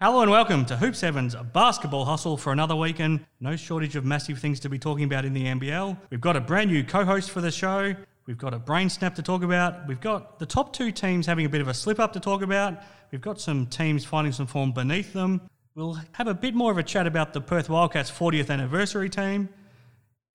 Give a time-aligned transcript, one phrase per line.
[0.00, 3.26] Hello and welcome to Hoop Sevens Basketball Hustle for another weekend.
[3.40, 5.98] no shortage of massive things to be talking about in the NBL.
[6.10, 7.96] We've got a brand new co-host for the show.
[8.24, 9.88] We've got a brain snap to talk about.
[9.88, 12.42] We've got the top two teams having a bit of a slip up to talk
[12.42, 12.80] about.
[13.10, 15.40] We've got some teams finding some form beneath them.
[15.74, 19.48] We'll have a bit more of a chat about the Perth Wildcats 40th anniversary team.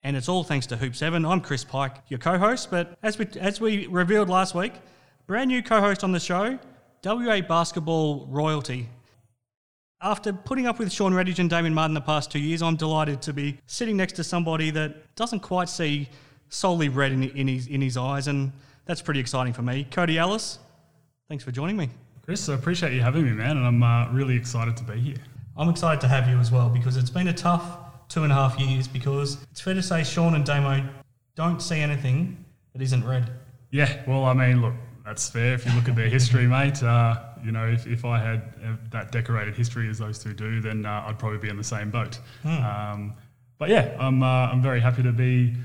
[0.04, 1.24] And it's all thanks to Hoop 7.
[1.24, 4.74] I'm Chris Pike, your co-host, but as we as we revealed last week,
[5.26, 6.60] brand new co-host on the show,
[7.06, 8.90] WA basketball royalty.
[10.04, 13.22] After putting up with Sean Redhage and Damian Martin the past two years, I'm delighted
[13.22, 16.10] to be sitting next to somebody that doesn't quite see
[16.50, 18.52] solely red in, in his in his eyes, and
[18.84, 19.88] that's pretty exciting for me.
[19.90, 20.60] Cody Ellis,
[21.30, 21.90] thanks for joining me.
[22.26, 25.18] Chris, I appreciate you having me, man, and I'm uh, really excited to be here.
[25.56, 27.64] I'm excited to have you as well because it's been a tough
[28.10, 30.86] two and a half years because it's fair to say Sean and Damo
[31.36, 33.32] don't see anything that isn't red.
[33.72, 34.74] Yeah, well, I mean, look,
[35.06, 35.54] that's fair.
[35.54, 38.42] If you look at their history, mate, uh, you know, if, if I had
[38.92, 41.92] that decorated history as those two do, then uh, I'd probably be in the same
[41.92, 42.20] boat.
[42.44, 43.14] Um,
[43.58, 45.56] but yeah, I'm, uh, I'm very happy to be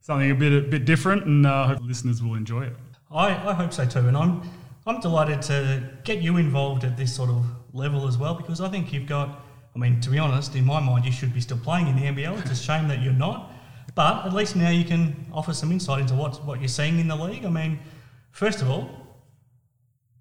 [0.00, 2.72] something a bit a bit different, and uh, hope listeners will enjoy it.
[3.10, 4.42] I, I hope so too, and I'm
[4.86, 8.68] I'm delighted to get you involved at this sort of level as well because I
[8.68, 9.44] think you've got.
[9.74, 12.02] I mean, to be honest, in my mind, you should be still playing in the
[12.02, 12.38] NBL.
[12.42, 13.50] It's a shame that you're not,
[13.94, 17.08] but at least now you can offer some insight into what what you're seeing in
[17.08, 17.44] the league.
[17.44, 17.78] I mean,
[18.32, 19.01] first of all,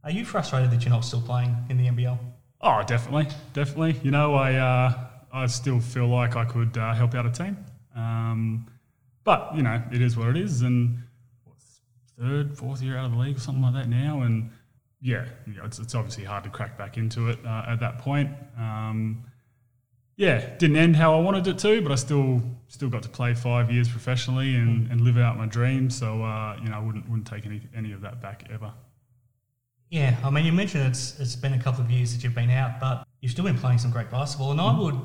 [0.03, 2.17] are you frustrated that you're not still playing in the NBL?
[2.61, 3.99] Oh, definitely, definitely.
[4.03, 4.93] You know, I uh,
[5.31, 7.57] I still feel like I could uh, help out a team,
[7.95, 8.67] um,
[9.23, 10.99] but you know, it is what it is, and
[12.19, 14.51] third, fourth year out of the league or something like that now, and
[15.01, 17.97] yeah, you know, it's, it's obviously hard to crack back into it uh, at that
[17.97, 18.29] point.
[18.57, 19.23] Um,
[20.17, 23.33] yeah, didn't end how I wanted it to, but I still still got to play
[23.33, 25.97] five years professionally and, and live out my dreams.
[25.97, 28.71] So uh, you know, I wouldn't wouldn't take any any of that back ever.
[29.91, 32.49] Yeah, I mean, you mentioned it's it's been a couple of years that you've been
[32.49, 34.83] out, but you've still been playing some great basketball, and I mm-hmm.
[34.83, 34.95] would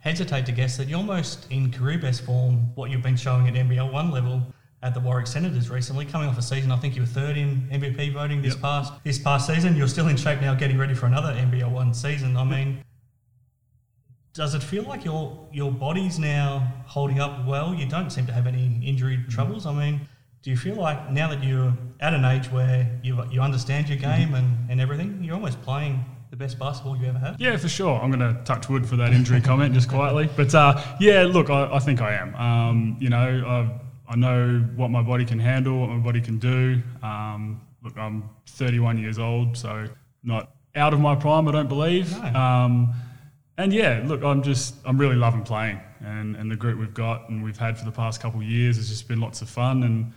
[0.00, 2.56] hesitate to guess that you're almost in career best form.
[2.74, 4.42] What you've been showing at NBL one level
[4.82, 7.66] at the Warwick Senators recently, coming off a season, I think you were third in
[7.72, 8.62] MVP voting this Yep.
[8.62, 9.76] past this past season.
[9.76, 12.36] You're still in shape now, getting ready for another NBL one season.
[12.36, 12.84] I mean.
[14.34, 17.72] Does it feel like your your body's now holding up well?
[17.72, 19.30] You don't seem to have any injury mm-hmm.
[19.30, 19.64] troubles.
[19.64, 20.00] I mean,
[20.44, 23.96] do you feel like now that you're at an age where you you understand your
[23.96, 27.40] game and, and everything, you're almost playing the best basketball you ever had?
[27.40, 27.98] Yeah, for sure.
[27.98, 30.28] I'm going to touch wood for that injury comment just quietly.
[30.36, 32.34] But uh, yeah, look, I, I think I am.
[32.34, 33.16] Um, you know,
[34.06, 36.82] I, I know what my body can handle, what my body can do.
[37.02, 39.86] Um, look, I'm 31 years old, so
[40.22, 42.12] not out of my prime, I don't believe.
[42.20, 42.38] No.
[42.38, 42.94] Um,
[43.56, 47.30] and yeah, look, I'm just I'm really loving playing, and, and the group we've got
[47.30, 49.84] and we've had for the past couple of years has just been lots of fun,
[49.84, 50.12] and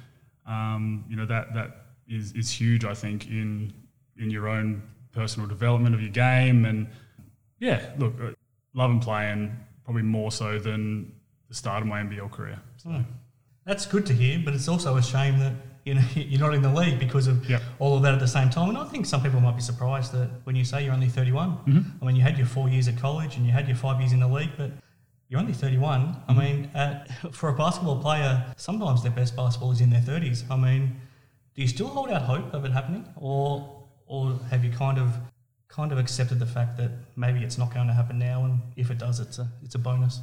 [0.48, 1.70] um, you know that that
[2.08, 3.74] is is huge, I think, in
[4.18, 4.82] in your own
[5.12, 6.88] personal development of your game, and
[7.60, 8.32] yeah, look, uh,
[8.74, 11.12] loving playing probably more so than
[11.50, 12.60] the start of my NBL career.
[12.78, 13.04] So,
[13.66, 15.54] That's good to hear, but it's also a shame that
[15.86, 17.62] you know you're not in the league because of Yep.
[17.80, 18.70] all of that at the same time.
[18.70, 21.50] And I think some people might be surprised that when you say you're only 31,
[21.50, 21.80] Mm-hmm.
[22.02, 24.12] I mean you had your four years at college and you had your five years
[24.14, 24.72] in the league, but
[25.30, 26.02] you're only 31.
[26.02, 26.32] Mm-hmm.
[26.32, 30.50] I mean, at, for a basketball player, sometimes their best basketball is in their 30s.
[30.50, 30.96] I mean,
[31.56, 33.74] do you still hold out hope of it happening, or
[34.06, 35.18] or have you kind of
[35.68, 38.92] kind of accepted the fact that maybe it's not going to happen now, and if
[38.92, 40.22] it does, it's a it's a bonus.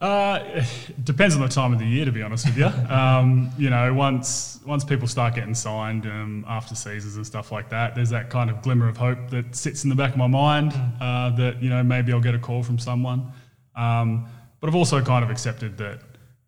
[0.00, 2.64] Uh, it depends on the time of the year, to be honest with you.
[2.90, 7.68] Um, you know, once once people start getting signed um, after seasons and stuff like
[7.68, 10.26] that, there's that kind of glimmer of hope that sits in the back of my
[10.26, 13.32] mind uh, that you know maybe I'll get a call from someone.
[13.76, 14.26] Um,
[14.60, 16.00] but I've also kind of accepted that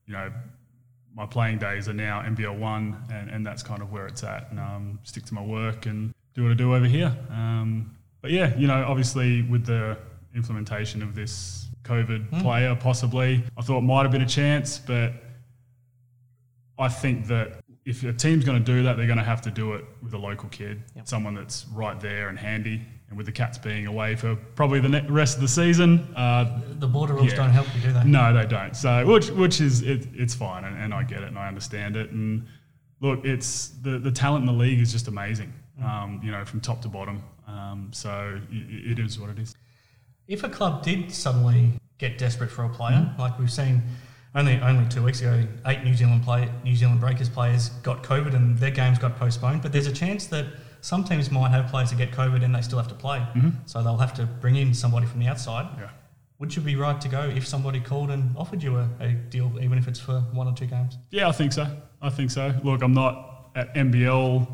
[0.07, 0.31] you know
[1.15, 4.51] my playing days are now NBL one, and, and that's kind of where it's at.
[4.51, 7.15] And um, stick to my work and do what I do over here.
[7.31, 9.99] Um, but yeah, you know, obviously with the
[10.35, 15.13] implementation of this COVID player, possibly, I thought it might have been a chance, but
[16.79, 19.51] I think that if a team's going to do that, they're going to have to
[19.51, 21.09] do it with a local kid, Yep.
[21.09, 22.81] someone that's right there and handy.
[23.13, 26.87] And with the Cats being away for probably the rest of the season, uh, The
[26.87, 27.37] border rules Yeah.
[27.37, 28.05] don't help you, do they?
[28.05, 28.75] no, they don't.
[28.75, 31.95] So, which which is it, it's fine, and, and I get it, and I understand
[31.95, 32.11] it.
[32.11, 32.47] And
[33.01, 35.53] look, it's the the talent in the league is just amazing.
[35.85, 37.23] Um, you know, from top to bottom.
[37.47, 39.55] Um, so i it is what it is.
[40.27, 43.21] If a club did suddenly get desperate for a player, Mm-hmm.
[43.21, 43.83] like we've seen
[44.35, 48.35] only only two weeks ago, eight New Zealand play New Zealand Breakers players got COVID
[48.35, 49.61] and their games got postponed.
[49.61, 50.47] But there's a chance that
[50.83, 53.25] some teams might have players that get COVID and they still have to play,
[53.67, 55.65] so they'll have to bring in somebody from the outside.
[55.67, 55.81] Mm-hmm.
[55.81, 55.91] Yeah.
[56.39, 59.51] Would you be right to go if somebody called and offered you a, a deal,
[59.63, 60.99] even if it's for one or two games?
[61.11, 61.67] Yeah, I think so.
[62.03, 62.53] I think so.
[62.65, 64.47] Look, I'm not at NBL,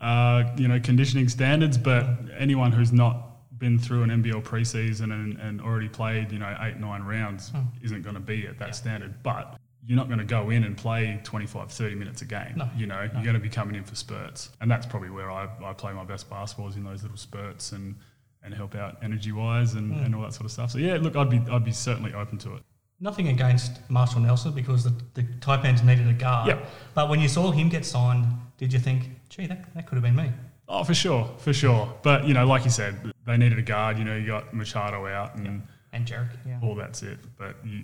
[0.00, 2.04] uh, you know, conditioning standards, but
[2.36, 3.28] anyone who's not
[3.58, 7.52] been through an NBL preseason and, and already played, you know, eight, nine rounds
[7.82, 8.72] isn't going to be at that Yeah.
[8.72, 9.22] standard.
[9.22, 9.59] But
[9.90, 12.52] you're not going to go in and play 25, 30 minutes a game.
[12.54, 12.68] No.
[12.76, 14.50] You know, you're going to be coming in for spurts.
[14.60, 17.72] And that's probably where I, I play my best basketball is in those little spurts
[17.72, 17.96] and,
[18.44, 20.04] and help out energy wise and, hmm.
[20.04, 20.70] and all that sort of stuff.
[20.70, 22.62] So yeah, look, I'd be I'd be certainly open to it.
[23.00, 26.46] Nothing against Marshall Nelson because the, the Taipans needed a guard.
[26.46, 26.66] Yep.
[26.94, 28.26] But when you saw him get signed,
[28.58, 30.30] did you think, gee, that, that could have been me?
[30.68, 31.92] Oh, for sure, for sure.
[32.04, 33.98] But you know, like you said, they needed a guard.
[33.98, 36.60] You know, you got Machado out and And Jarek, yeah.
[36.62, 37.18] all that's it.
[37.36, 37.82] But you,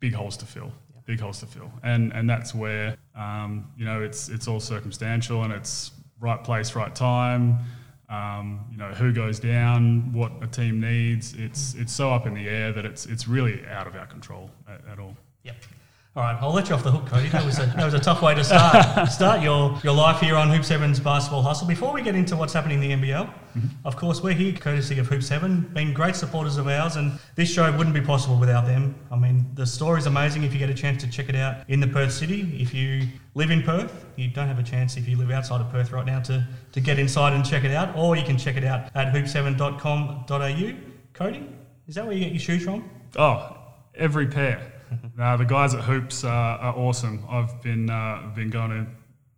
[0.00, 0.72] big holes to fill,
[1.08, 5.42] big holes to fill, and and that's where um, you know it's it's all circumstantial
[5.42, 5.90] and it's
[6.20, 7.58] right place, right time.
[8.10, 11.34] Um, you know who goes down, what a team needs.
[11.34, 14.50] It's it's so up in the air that it's it's really out of our control
[14.68, 15.16] at, at all.
[15.42, 15.56] Yep.
[16.18, 17.28] All right, I'll let you off the hook, Cody.
[17.28, 20.34] That was a, that was a tough way to start start your, your life here
[20.34, 21.68] on Hoop Seven's Basketball Hustle.
[21.68, 23.66] Before we get into what's happening in the NBL, mm-hmm.
[23.84, 27.48] of course, we're here courtesy of Hoop Seven, been great supporters of ours, and this
[27.48, 28.96] show wouldn't be possible without them.
[29.12, 31.78] I mean, the story's amazing if you get a chance to check it out in
[31.78, 32.58] the Perth City.
[32.60, 33.06] If you
[33.36, 36.04] live in Perth, you don't have a chance if you live outside of Perth right
[36.04, 38.90] now to, to get inside and check it out, or you can check it out
[38.96, 40.72] at hoop7.com.au.
[41.12, 41.48] Cody,
[41.86, 42.90] is that where you get your shoes from?
[43.16, 43.56] Oh,
[43.94, 44.72] every pair.
[45.20, 47.24] Uh, the guys at Hoops uh, are awesome.
[47.28, 48.86] I've been uh, been going to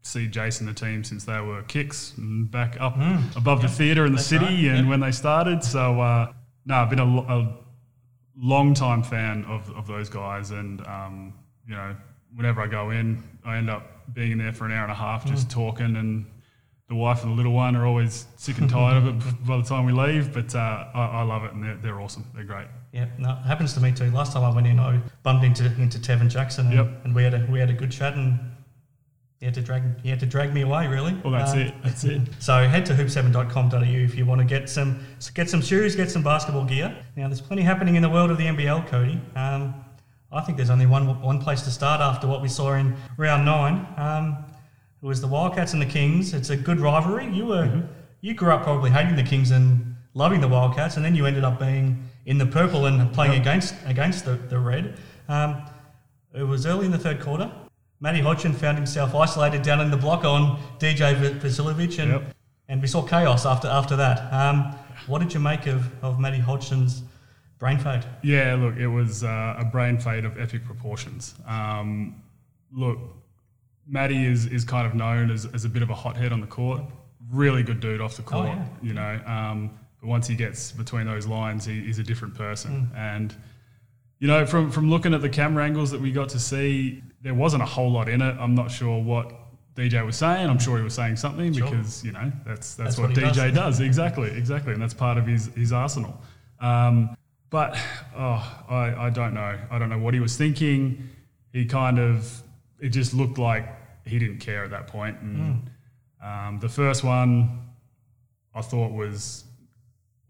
[0.03, 2.97] see Jason the team since they were kicks and back up
[3.37, 4.87] above the theatre in the That's city right, and yep.
[4.87, 5.63] when they started.
[5.63, 6.33] So uh,
[6.67, 7.57] no, I've been a, a
[8.37, 11.35] long time fan of, of those guys, and um,
[11.67, 11.95] you know,
[12.35, 14.97] whenever I go in, I end up being in there for an hour and a
[14.97, 16.27] half just talking and.
[16.89, 19.63] The wife and the little one are always sick and tired of it by the
[19.63, 22.27] time we leave, but uh, I, I love it and they're, they're awesome.
[22.35, 22.67] They're great.
[22.93, 24.11] Yeah, no, it happens to me too.
[24.11, 27.05] Last time I went in, I bumped into into Tevin Jackson, and, Yep.
[27.05, 28.39] and we had a we had a good chat, and
[29.39, 31.15] he had to drag he had to drag me away really.
[31.23, 31.75] Well, that's Um, it.
[31.85, 32.21] That's it.
[32.41, 34.99] So head to hoop7.com.au if you want to get some
[35.35, 36.95] get some shoes, get some basketball gear.
[37.17, 39.21] Now there's plenty happening in the world of the NBL, Cody.
[39.37, 39.75] Um,
[40.33, 43.45] I think there's only one one place to start after what we saw in round
[43.45, 43.87] nine.
[43.97, 44.45] Um,
[45.03, 46.35] it was the Wildcats and the Kings.
[46.35, 47.27] It's a good rivalry.
[47.33, 47.83] You were
[48.21, 51.45] you grew up probably hating the Kings and loving the Wildcats, and then you ended
[51.45, 54.97] up being in the purple and playing against against the, the red.
[55.29, 55.63] Um,
[56.35, 57.51] it was early in the third quarter.
[58.01, 62.35] Matty Hodgson found himself isolated down in the block on DJ Vasiljevic, and, Yep.
[62.69, 64.33] and we saw chaos after after that.
[64.33, 64.75] Um,
[65.07, 67.03] what did you make of, of Matty Hodgson's
[67.59, 68.05] brain fade?
[68.23, 71.35] Yeah, look, it was uh, a brain fade of epic proportions.
[71.47, 72.23] Um,
[72.73, 72.99] look,
[73.87, 76.47] Matty is, is kind of known as, as a bit of a hothead on the
[76.47, 76.83] court.
[77.31, 78.67] Really good dude off the court, yeah.
[78.83, 79.21] you know.
[79.27, 82.91] Um, once he gets between those lines, he, he's a different person.
[82.97, 83.35] And,
[84.19, 87.35] you know, from, from looking at the camera angles that we got to see, there
[87.35, 88.37] wasn't a whole lot in it.
[88.39, 89.33] I'm not sure what
[89.75, 90.49] DJ was saying.
[90.49, 91.71] I'm sure he was saying something Sure.
[91.71, 93.55] because, you know, that's, that's, That's what, what DJ does.
[93.55, 93.81] does.
[93.81, 94.73] Exactly, exactly.
[94.73, 96.19] And that's part of his, his arsenal.
[96.61, 97.17] Um,
[97.51, 97.77] but
[98.17, 99.59] oh, I, I don't know.
[99.71, 101.09] I don't know what he was thinking.
[101.53, 102.43] He kind of,
[102.79, 103.67] it just looked like
[104.07, 105.19] he didn't care at that point.
[105.21, 105.71] And
[106.23, 107.59] um, the first one
[108.55, 109.45] I thought was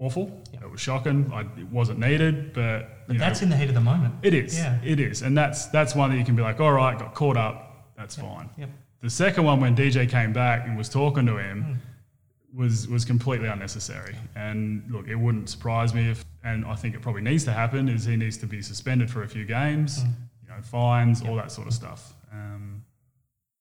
[0.01, 0.43] awful.
[0.53, 1.31] It was shocking.
[1.33, 4.15] I, it wasn't needed, but, But know, that's in the heat of the moment.
[4.23, 4.57] it is.
[4.59, 4.79] Yeah.
[4.83, 5.23] It is.
[5.23, 7.93] And that's that's one that you can be like, all right, got caught up.
[7.97, 8.49] That's fine.
[8.59, 8.71] Yep.
[9.03, 12.59] The second one, when DJ came back and was talking to him, Hmm.
[12.59, 14.17] was was completely unnecessary.
[14.35, 17.89] And look, it wouldn't surprise me if, and I think it probably needs to happen,
[17.89, 20.09] is he needs to be suspended for a few games, Hmm.
[20.43, 22.15] you know, fines, all that sort of stuff.
[22.33, 22.83] Um,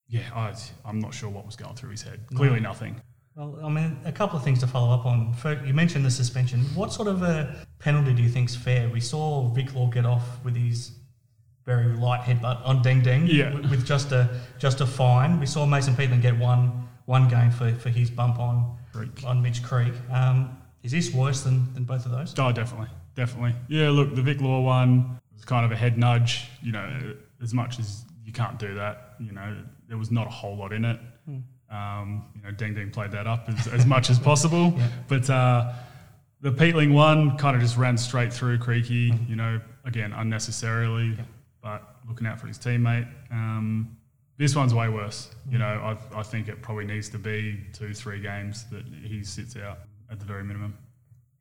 [0.08, 0.52] yeah, I,
[0.84, 2.20] I'm not sure what was going through his head.
[2.34, 3.00] Clearly, nothing.
[3.40, 5.34] Well, I mean, a couple of things to follow up on.
[5.66, 6.60] You mentioned the suspension.
[6.74, 8.86] What sort of a penalty do you think's fair?
[8.90, 10.92] We saw Vic Law get off with his
[11.64, 13.54] very light headbutt on Deng Deng Yeah.
[13.54, 14.28] with, just a
[14.58, 15.40] just a fine.
[15.40, 19.08] We saw Mason Peatling get one one game for, for his bump on Creek.
[19.24, 19.94] on Mitch Creek.
[20.12, 22.34] Um, is this worse than, than both of those?
[22.38, 23.54] Oh, definitely, definitely.
[23.68, 26.46] Yeah, look, the Vic Law one was kind of a head nudge.
[26.62, 29.56] You know, as much as you can't do that, you know,
[29.88, 31.00] there was not a whole lot in it.
[31.70, 34.74] Um, you know, Deng Deng played that up as, as much as possible.
[34.76, 34.88] Yeah.
[35.08, 35.72] But uh,
[36.40, 41.16] the Peatling one kind of just ran straight through Creaky, you know, again, unnecessarily,
[41.62, 43.08] but looking out for his teammate.
[43.30, 43.96] Um,
[44.38, 45.30] this one's way worse.
[45.50, 45.66] You know,
[46.14, 49.80] I, I think it probably needs to be two, three games that he sits out
[50.10, 50.76] at the very minimum.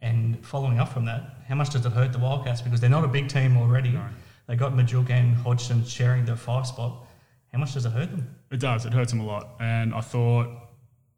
[0.02, 2.62] And following up from that, how much does it hurt the Wildcats?
[2.62, 3.92] Because they're not a big team already.
[3.92, 4.06] No.
[4.48, 7.06] They got Majok and Hodgson sharing the five spot.
[7.54, 8.36] How much does it hurt them?
[8.52, 8.86] It does.
[8.86, 9.56] It hurts him a lot.
[9.60, 10.48] And I thought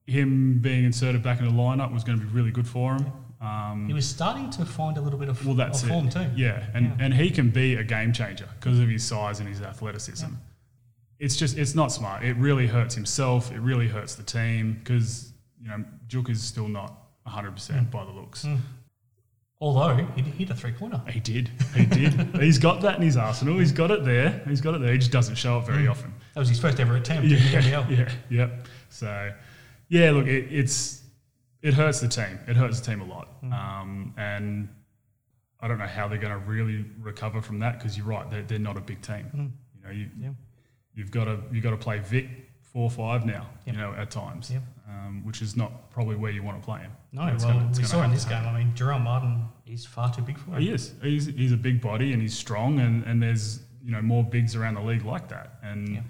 [0.08, 3.12] him being inserted back in the lineup was going to be really good for him.
[3.42, 6.28] Um, He was starting to find a little bit of, well, that's of form too.
[6.36, 9.62] Yeah, and and he can be a game changer because of his size and his
[9.62, 10.28] athleticism.
[11.20, 12.24] It's just it's not smart.
[12.24, 13.52] It really hurts himself.
[13.52, 18.06] It really hurts the team because you know Juk is still not 100 percent by
[18.06, 18.46] the looks.
[19.62, 21.00] Although he hit a three pointer.
[21.08, 21.52] He did.
[21.76, 22.14] He did.
[22.42, 23.60] He's got that in his arsenal.
[23.60, 24.42] He's got it there.
[24.48, 24.92] He's got it there.
[24.92, 25.92] He just doesn't show it very mm.
[25.92, 26.12] often.
[26.34, 27.28] That was his first ever attempt.
[27.28, 27.90] Yeah, in the NBL.
[27.98, 28.68] yeah, yep.
[28.90, 29.32] So,
[29.88, 31.04] yeah, look, it, it's
[31.62, 32.40] it hurts the team.
[32.48, 33.54] It hurts the team a lot, mm.
[33.54, 34.68] um, and
[35.60, 38.42] I don't know how they're going to really recover from that because you're right, they're,
[38.42, 39.28] they're not a big team.
[39.36, 39.52] Mm.
[39.76, 40.30] You know, you Yeah.
[40.96, 42.28] you've got to you've got to play Vic
[42.72, 43.48] four or five now.
[43.66, 43.76] Yep.
[43.76, 44.64] You know, at times, Yep.
[44.88, 46.92] um, which is not probably where you want to play him.
[47.12, 48.46] No, well, gonna- we saw in this game.
[48.46, 50.62] I mean, Jarell Martin is far too big for him.
[50.62, 50.94] He is.
[51.02, 54.56] He's, he's a big body and he's strong, and, and there's you know more bigs
[54.56, 56.02] around the league like that, and Yeah.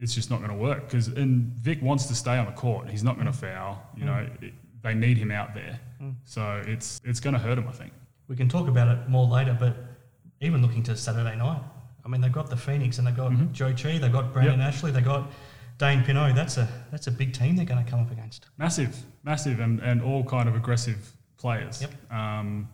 [0.00, 2.90] it's just not going to work because and Vic wants to stay on the court.
[2.90, 3.36] He's not going to mm.
[3.36, 3.82] foul.
[3.96, 4.06] You mm.
[4.06, 6.14] know, it, they need him out there, mm.
[6.24, 7.68] so it's it's going to hurt him.
[7.68, 7.92] I think.
[8.28, 9.76] We can talk about it more later, but
[10.40, 11.62] even looking to Saturday night,
[12.06, 14.92] I mean, they've got the Phoenix and they've got Zhou Qi, they've got Brandon Ashley,
[14.92, 15.28] they've got
[15.76, 16.32] Dane Pineau.
[16.32, 18.46] That's a that's a big team they're going to come up against.
[18.58, 21.82] Massive, massive, and, and all kind of aggressive players.
[21.82, 22.12] Yep.
[22.12, 22.68] Um,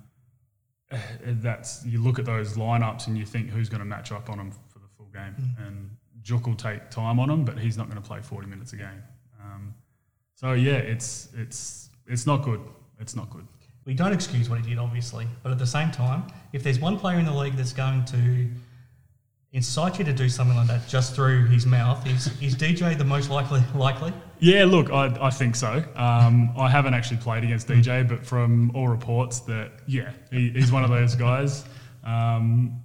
[0.91, 4.29] eh, that's you look at those lineups and you think who's going to match up
[4.29, 7.79] on them for the full game, and Jook will take time on him, but he's
[7.79, 9.03] not going to play forty minutes a game.
[9.43, 9.75] Um,
[10.35, 12.61] so yeah, it's it's it's not good.
[13.01, 13.47] It's not good.
[13.87, 16.99] We don't excuse what he did, obviously, but at the same time, if there's one
[16.99, 18.49] player in the league that's going to
[19.53, 23.05] incite you to do something like that just through his mouth, is, is DJ the
[23.05, 23.63] most likely?
[23.75, 24.13] Likely?
[24.39, 25.85] Yeah, look, I, I think so.
[25.95, 30.73] Um, I haven't actually played against DJ, but from all reports that yeah, he, he's
[30.73, 31.65] one of those guys.
[32.03, 32.83] Um,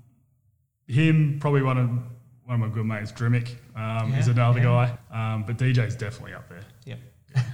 [0.88, 1.90] him, probably one of
[2.44, 4.98] one of my good mates, Drmic, um, is another yeah.
[5.12, 5.34] guy.
[5.34, 6.62] Um, but DJ's definitely up there.
[6.86, 7.00] Yep.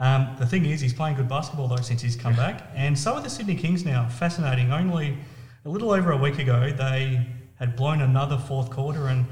[0.00, 3.14] um, the thing is, he's playing good basketball though since he's come back, and so
[3.14, 4.08] are the Sydney Kings now.
[4.08, 4.70] Fascinating.
[4.70, 5.18] Only
[5.64, 7.26] a little over a week ago, they
[7.64, 9.26] had blown another fourth quarter, and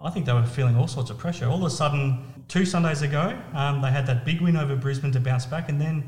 [0.00, 1.46] I think they were feeling all sorts of pressure.
[1.46, 5.12] All of a sudden, two Sundays ago, um, they had that big win over Brisbane
[5.12, 6.04] to bounce back, and then.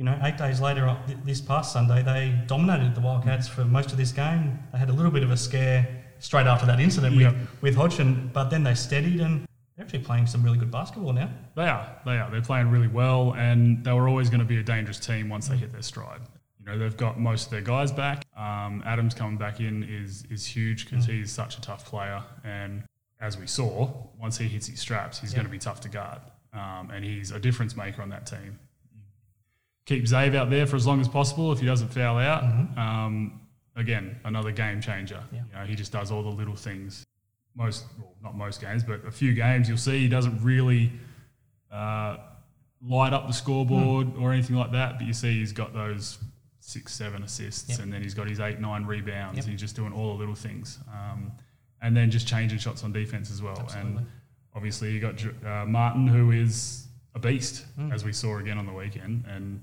[0.00, 3.90] You know, eight days later, uh, this past Sunday, they dominated the Wildcats for most
[3.90, 4.56] of this game.
[4.70, 7.32] They had a little bit of a scare straight after that incident Yep.
[7.34, 11.12] with, with Hodgson, but then they steadied and they're actually playing some really good basketball
[11.12, 11.28] now.
[11.56, 11.96] They are.
[12.06, 12.30] They are.
[12.30, 15.48] They're playing really well, and they were always going to be a dangerous team once
[15.48, 16.20] they hit their stride.
[16.60, 18.24] You know, they've got most of their guys back.
[18.38, 22.84] Um, Adams coming back in is is huge because he's such a tough player, and
[23.20, 25.38] as we saw, once he hits his straps, he's Yeah.
[25.38, 26.20] going to be tough to guard,
[26.52, 28.58] um, and he's a difference maker on that team.
[29.86, 32.44] Keep Zave out there for as long as possible if he doesn't foul out.
[32.78, 33.40] Um,
[33.74, 35.22] again, another game changer.
[35.32, 35.42] Yeah.
[35.50, 37.04] You know, he just does all the little things.
[37.56, 40.92] Most, well, not most games, but a few games you'll see he doesn't really
[41.72, 42.18] uh,
[42.82, 44.98] light up the scoreboard or anything like that.
[44.98, 46.18] But you see he's got those
[46.68, 47.78] six, seven assists, Yep.
[47.80, 49.38] and then he's got his eight, nine rebounds.
[49.38, 49.46] Yep.
[49.46, 51.32] He's just doing all the little things, um,
[51.80, 53.58] and then just changing shots on defense as well.
[53.58, 53.98] Absolutely.
[53.98, 54.06] And
[54.54, 57.90] obviously you got uh, Martin, who is a beast, Hmm.
[57.90, 59.62] as we saw again on the weekend, and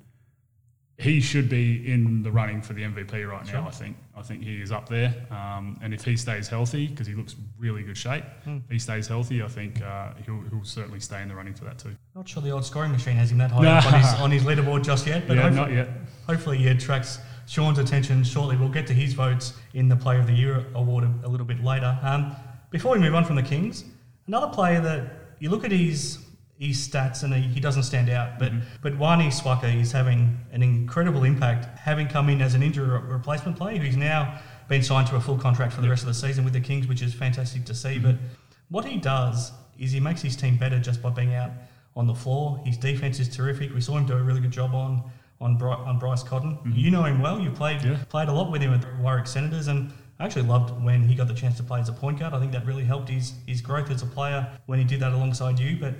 [0.97, 3.61] he should be in the running for the MVP right Sure.
[3.61, 3.67] now.
[3.67, 3.97] I think.
[4.17, 7.35] I think he is up there, um, and if he stays healthy, because he looks
[7.59, 11.27] really good shape, if he stays healthy, I think uh, he'll, he'll certainly stay in
[11.27, 11.97] the running for that too.
[12.15, 14.43] Not sure the old scoring machine has him that high up on his, on his
[14.65, 15.89] leaderboard just yet, but yeah, hopefully, not yet.
[16.25, 18.55] hopefully he attracts Sean's attention shortly.
[18.55, 21.45] We'll get to his votes in the Player of the Year award a, a little
[21.45, 21.99] bit later.
[22.01, 22.33] Um,
[22.71, 23.83] before we move on from the Kings,
[24.27, 26.24] another player that you look at his
[26.57, 28.61] his stats and he, he doesn't stand out, but mm-hmm.
[28.81, 33.57] but Wani Swaka is having an incredible impact, having come in as an injury replacement
[33.57, 36.43] player who's now been signed to a full contract for the rest of the season
[36.43, 37.95] with the Kings, which is fantastic to see.
[37.95, 38.03] Mm-hmm.
[38.03, 38.15] But
[38.69, 41.51] what he does is he makes his team better just by being out
[41.95, 42.59] on the floor.
[42.65, 43.73] His defense is terrific.
[43.73, 45.03] We saw him do a really good job on
[45.41, 46.51] on, on Bryce Cotton.
[46.55, 46.71] Mm-hmm.
[46.73, 47.39] You know him well.
[47.39, 47.97] You played Yeah.
[48.09, 51.13] played a lot with him at the Warwick Senators, and I actually loved when he
[51.13, 52.33] got the chance to play as a point guard.
[52.33, 55.11] I think that really helped his his growth as a player when he did that
[55.11, 55.77] alongside you.
[55.77, 55.93] But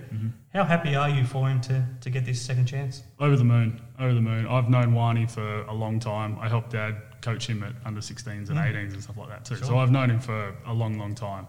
[0.54, 3.04] how happy are you for him to to get this second chance?
[3.20, 4.48] Over the moon, over the moon.
[4.48, 6.38] I've known Wani for a long time.
[6.40, 9.58] I helped Dad coach him at under 16s and 18s and stuff like that too.
[9.58, 11.48] So I've known him for a long, long time.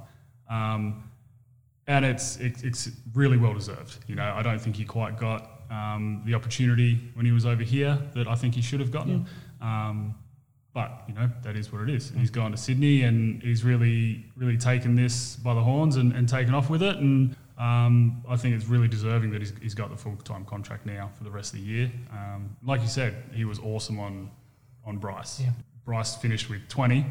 [0.49, 1.11] Um,
[1.87, 3.99] and it's it, it's really well deserved.
[4.09, 7.63] You know, I don't think he quite got um, the opportunity when he was over
[7.63, 9.27] here that I think he should have gotten.
[9.61, 10.15] Um,
[10.77, 12.11] but you know that is what it is.
[12.11, 16.13] And he's gone to Sydney and he's really really taken this by the horns and,
[16.13, 16.97] and taken off with it.
[16.99, 20.85] And um, I think it's really deserving that he's, he's got the full time contract
[20.85, 21.91] now for the rest of the year.
[22.13, 24.31] Um, like you said, he was awesome on
[24.85, 25.41] on Bryce.
[25.41, 25.53] Yeah.
[25.87, 27.07] Bryce finished with 20,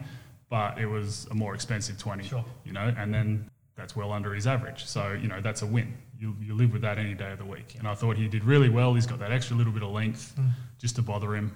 [0.47, 2.23] but it was a more expensive 20.
[2.23, 2.45] Sure.
[2.65, 4.85] You know, and then that's well under his average.
[4.85, 5.91] So you know that's a win.
[6.19, 7.77] You you live with that any day of the week.
[7.79, 8.93] And I thought he did really well.
[8.93, 10.39] He's got that extra little bit of length
[10.77, 11.51] just to bother him.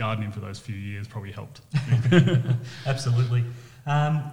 [0.00, 1.60] Him for those few years probably helped.
[2.86, 3.44] Absolutely.
[3.86, 4.32] Um,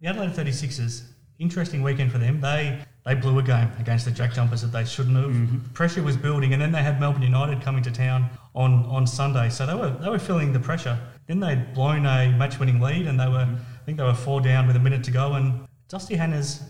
[0.00, 1.02] the Adelaide 36ers,
[1.38, 2.40] interesting weekend for them.
[2.40, 5.30] They they blew a game against the Jack Jumpers that they shouldn't have.
[5.30, 5.58] Mm-hmm.
[5.72, 9.48] Pressure was building, and then they had Melbourne United coming to town on, on Sunday,
[9.48, 10.98] so they were they were feeling the pressure.
[11.26, 14.66] Then they'd blown a match-winning lead, and they were I think they were four down
[14.66, 16.62] with a minute to go, and Dusty Hannahs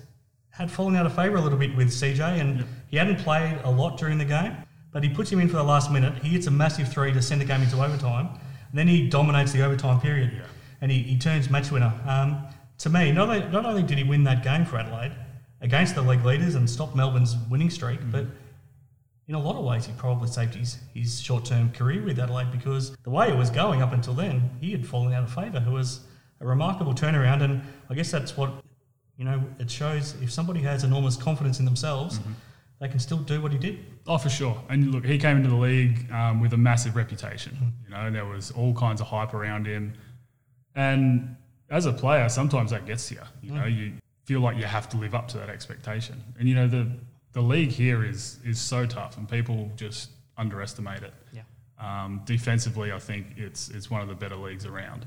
[0.50, 3.70] had fallen out of favour a little bit with CJ, and he hadn't played a
[3.70, 4.56] lot during the game,
[4.92, 6.14] but he puts him in for the last minute.
[6.22, 8.28] He hits a massive three to send the game into overtime,
[8.70, 10.42] and then he dominates the overtime period, Yeah.
[10.80, 11.92] and he, he turns match winner.
[12.06, 12.44] Um,
[12.78, 15.12] to me, not only, not only did he win that game for Adelaide
[15.60, 18.26] against the league leaders and stop Melbourne's winning streak, but
[19.26, 22.50] in a lot of ways, he probably saved his, his short term career with Adelaide
[22.50, 25.58] because the way it was going up until then, he had fallen out of favour.
[25.66, 26.00] It was
[26.40, 28.50] a remarkable turnaround, and I guess that's what
[29.18, 29.42] you know.
[29.58, 32.20] It shows if somebody has enormous confidence in themselves,
[32.80, 33.97] they can still do what he did.
[34.08, 34.56] Oh, for sure.
[34.70, 37.74] And look, he came into the league um, with a massive reputation.
[37.84, 39.92] You know, there was all kinds of hype around him.
[40.74, 41.36] And
[41.68, 43.20] as a player, sometimes that gets to you.
[43.42, 43.92] You know, you
[44.24, 46.24] feel like you have to live up to that expectation.
[46.38, 46.90] And you know, the
[47.32, 51.12] the league here is is so tough, and people just underestimate it.
[51.32, 51.42] Yeah.
[51.78, 55.06] Um, defensively, I think it's it's one of the better leagues around.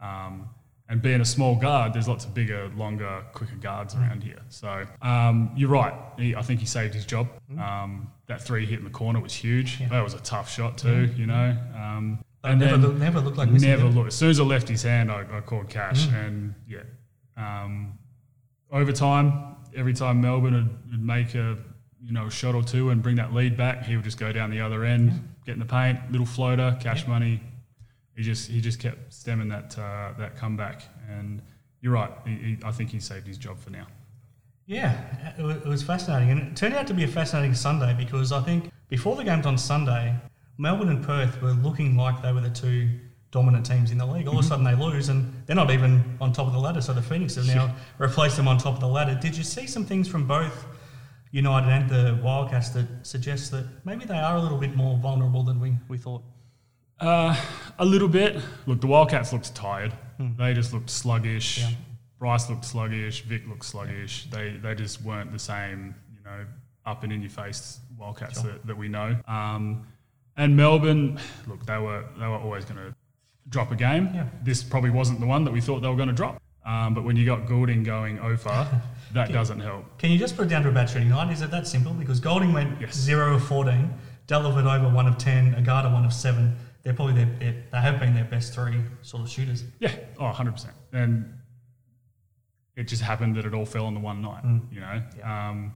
[0.00, 0.45] Um,
[0.88, 4.40] and being a small guard, there's lots of bigger, longer, quicker guards around here.
[4.48, 5.94] So um, you're right.
[6.18, 7.28] He, I think he saved his job.
[7.58, 9.80] Um, that three hit in the corner was huge.
[9.88, 11.06] That was a tough shot too.
[11.16, 11.56] You know.
[11.74, 14.08] Um, But never, look, never looked like Never looked.
[14.08, 16.82] As soon as I left his hand, I, I called cash, and yeah.
[17.36, 17.98] Um,
[18.70, 21.56] overtime, every time Melbourne would, would make a
[22.00, 24.30] you know a shot or two and bring that lead back, he would just go
[24.32, 27.40] down the other end, get in the paint, little floater, cash money.
[28.16, 31.42] He just he just kept stemming that uh, that comeback, and
[31.82, 32.10] you're right.
[32.26, 33.86] He, he, I think he saved his job for now.
[34.66, 34.96] Yeah,
[35.38, 36.30] it was fascinating.
[36.30, 39.46] And it turned out to be a fascinating Sunday because I think before the games
[39.46, 40.14] on Sunday,
[40.58, 42.88] Melbourne and Perth were looking like they were the two
[43.30, 44.26] dominant teams in the league.
[44.26, 44.38] All Mm-hmm.
[44.40, 46.80] of a sudden they lose and they're not even on top of the ladder.
[46.80, 49.16] So the Phoenix have now replaced them on top of the ladder.
[49.20, 50.64] Did you see some things from both
[51.30, 55.42] United and the Wildcats that suggest that maybe they are a little bit more vulnerable
[55.44, 56.22] than we, we thought?
[57.00, 57.38] Uh,
[57.78, 58.40] a little bit.
[58.66, 59.92] Look, the Wildcats looked tired.
[60.38, 61.58] They just looked sluggish.
[61.58, 61.70] Yeah.
[62.18, 63.22] Bryce looked sluggish.
[63.22, 64.26] Vic looked sluggish.
[64.30, 66.46] They they just weren't the same, you know,
[66.86, 69.14] up and in your face Wildcats that, that we know.
[69.28, 69.86] Um,
[70.38, 72.94] and Melbourne, look, they were they were always going to
[73.50, 74.10] drop a game.
[74.14, 74.26] Yeah.
[74.42, 76.40] This probably wasn't the one that we thought they were going to drop.
[76.64, 78.66] Um, but when you got Goulding going over,
[79.12, 79.84] that doesn't help.
[79.98, 81.30] Can you just put it down to a bad shooting night?
[81.32, 81.92] Is it that simple?
[81.92, 82.96] Because Goulding went Yes.
[82.96, 83.92] 0 of 14,
[84.26, 86.56] Delavan over 1 of 10, Agata 1 of 7.
[86.86, 89.64] They're probably their, their, they have been their best three sort of shooters.
[89.80, 90.68] Yeah, oh, 100%.
[90.92, 91.34] And
[92.76, 95.02] it just happened that it all fell on the one night, you know.
[95.28, 95.74] Um,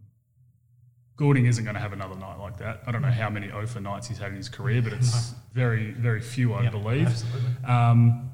[1.16, 2.82] Goulding isn't going to have another night like that.
[2.86, 5.90] I don't know how many OFA nights he's had in his career, but it's very,
[5.90, 7.08] very few, I Yeah, believe.
[7.08, 7.50] Absolutely.
[7.66, 8.30] Um,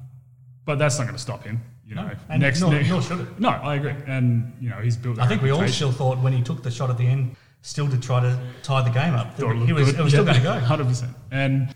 [0.63, 2.13] but that's not going to stop him, you No, know.
[2.29, 3.39] and nor- nor should it.
[3.39, 3.95] No, I agree.
[4.05, 6.69] And, you know, he's built I think we all still thought when he took the
[6.69, 9.73] shot at the end, still to try to tie the game up, Thought it he
[9.73, 10.51] was, it was still going to go.
[10.63, 11.07] 100%.
[11.31, 11.73] And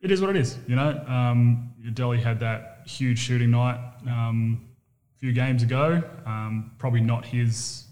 [0.00, 1.04] it is what it is, you know.
[1.06, 4.66] Um, Delhi had that huge shooting night um,
[5.16, 6.02] a few games ago.
[6.26, 7.84] Um, probably not his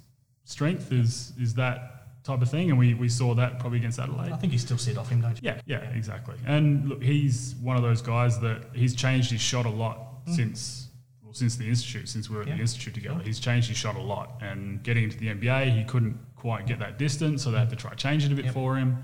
[0.44, 1.92] strength is is that
[2.24, 4.32] type of thing, and we, we saw that probably against Adelaide.
[4.32, 5.42] I think you still sit off him, don't you?
[5.50, 6.34] Yeah, yeah, exactly.
[6.44, 9.98] And look, he's one of those guys that he's changed his shot a lot
[10.34, 10.88] since
[11.22, 12.50] well, since the institute, since we were at Mm.
[12.50, 13.20] Yeah, the institute together.
[13.24, 16.78] He's changed his shot a lot, and getting into the NBA, he couldn't quite get
[16.80, 18.54] that distance, so they had to try change it a bit Yep.
[18.54, 18.98] for him.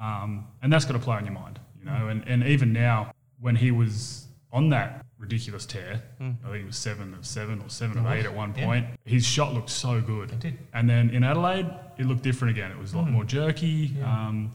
[0.00, 2.08] Um, and that's got to play on your mind, you know.
[2.08, 6.76] And and even now, when he was on that ridiculous tear, I think it was
[6.76, 8.12] seven of seven or seven of Mm.
[8.18, 8.64] Eight at one yeah.
[8.64, 8.86] point.
[9.04, 10.30] His shot looked so good.
[10.32, 10.58] It did.
[10.72, 11.66] And then in Adelaide,
[11.98, 12.70] it looked different again.
[12.70, 13.88] It was a lot more jerky.
[13.88, 13.98] Mm.
[13.98, 14.26] Yeah.
[14.28, 14.54] Um,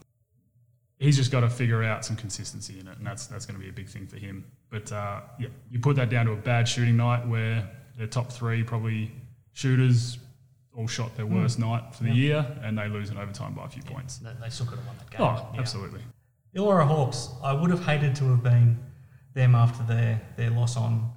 [0.98, 3.62] he's just got to figure out some consistency in it, and that's that's going to
[3.62, 4.44] be a big thing for him.
[4.70, 8.30] But uh, yeah, you put that down to a bad shooting night where their top
[8.32, 9.10] three probably
[9.52, 10.18] shooters
[10.76, 13.68] all shot their worst night for the year, and they lose in overtime by a
[13.68, 14.18] few points.
[14.18, 15.20] They, they still could have won that game.
[15.20, 15.60] Oh, Yeah.
[15.60, 16.00] absolutely.
[16.54, 18.78] Illawarra Hawks, I would have hated to have been
[19.34, 21.10] them after their, their loss on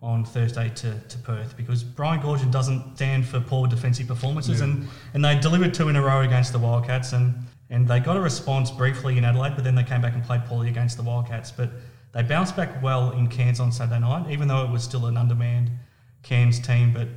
[0.00, 4.86] on Thursday to, to Perth because Brian Goorjian doesn't stand for poor defensive performances and,
[5.12, 7.34] and they delivered two in a row against the Wildcats and,
[7.68, 10.44] and they got a response briefly in Adelaide but then they came back and played
[10.44, 11.70] poorly against the Wildcats but
[12.12, 15.16] they bounced back well in Cairns on Saturday night even though it was still an
[15.16, 15.68] undermanned
[16.22, 17.08] Cairns team but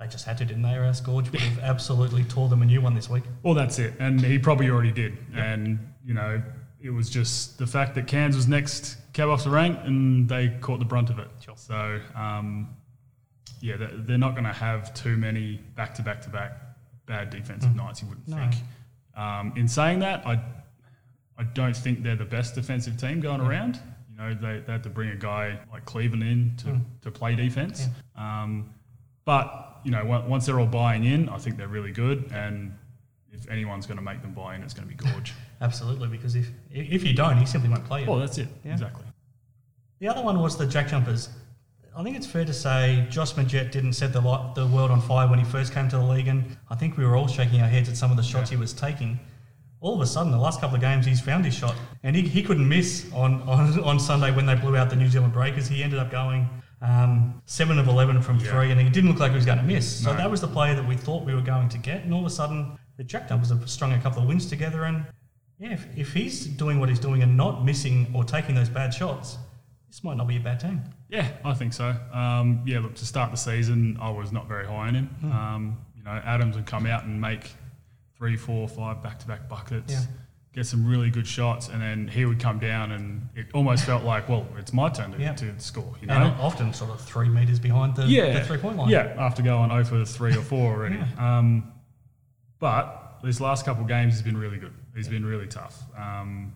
[0.00, 2.80] they just had to didn't they else Gorge would have absolutely tore them a new
[2.80, 3.24] one this week.
[3.42, 5.18] Well, that's it, and he probably already did.
[5.34, 6.40] And you know,
[6.80, 10.48] it was just the fact that Cairns was next cab off the rank, and they
[10.60, 11.28] caught the brunt of it.
[11.44, 11.56] Sure.
[11.56, 12.68] So, um,
[13.60, 16.52] yeah, they're, not going to have too many back to back to back
[17.06, 18.02] bad defensive nights.
[18.02, 18.36] You wouldn't No.
[18.36, 18.54] think.
[19.16, 20.40] Um, in saying that, I
[21.36, 23.80] I don't think they're the best defensive team going around.
[24.10, 27.34] You know, they, they had to bring a guy like Cleveland in to, to play
[27.36, 27.86] defense.
[28.16, 28.74] Um,
[29.24, 32.30] but you know, on- once they're all buying in, I think they're really good.
[32.32, 32.76] And
[33.32, 35.32] if anyone's going to make them buy in, it's going to be Gorge.
[35.60, 38.06] Absolutely, because if if you don't, he simply won't play you.
[38.10, 38.48] well, that's it.
[38.64, 38.72] Yeah.
[38.72, 39.04] Exactly.
[40.00, 41.28] The other one was the Jack Jumpers.
[41.96, 45.00] I think it's fair to say Josh Magette didn't set the, li- the world on
[45.00, 47.60] fire when he first came to the league, and I think we were all shaking
[47.60, 49.18] our heads at some of the shots he was taking.
[49.80, 52.22] All of a sudden, the last couple of games, he's found his shot, and he,
[52.22, 55.66] he couldn't miss on, on, on Sunday when they blew out the New Zealand Breakers.
[55.66, 56.48] He ended up going
[56.82, 58.52] um, 7 of 11 from Yeah.
[58.52, 60.04] three, and he didn't look like he was going to miss.
[60.04, 60.18] So No.
[60.18, 62.26] that was the player that we thought we were going to get, and all of
[62.26, 65.04] a sudden, the Jack Jumpers have strung a couple of wins together, and
[65.58, 68.92] yeah, if, if he's doing what he's doing and not missing or taking those bad
[68.94, 69.38] shots,
[69.88, 70.82] this might not be a bad team.
[71.08, 71.96] Yeah, I think so.
[72.12, 75.06] Um, yeah, look, to start the season, I was not very high on him.
[75.20, 75.32] Hmm.
[75.32, 77.50] Um, you know, Adams would come out and make
[78.16, 80.00] three, four, five back-to-back buckets, Yeah.
[80.52, 84.04] get some really good shots, and then he would come down, and it almost felt
[84.04, 85.32] like, well, it's my turn to, Yeah.
[85.34, 85.94] to score.
[86.00, 88.90] You know, And often sort of three metres behind the, yeah, the three point line.
[88.90, 90.98] Yeah, after going 0 for three or four already.
[91.16, 91.72] um,
[92.58, 94.74] but these last couple of games, he's been really good.
[94.98, 95.80] He's been really tough.
[95.96, 96.52] Um,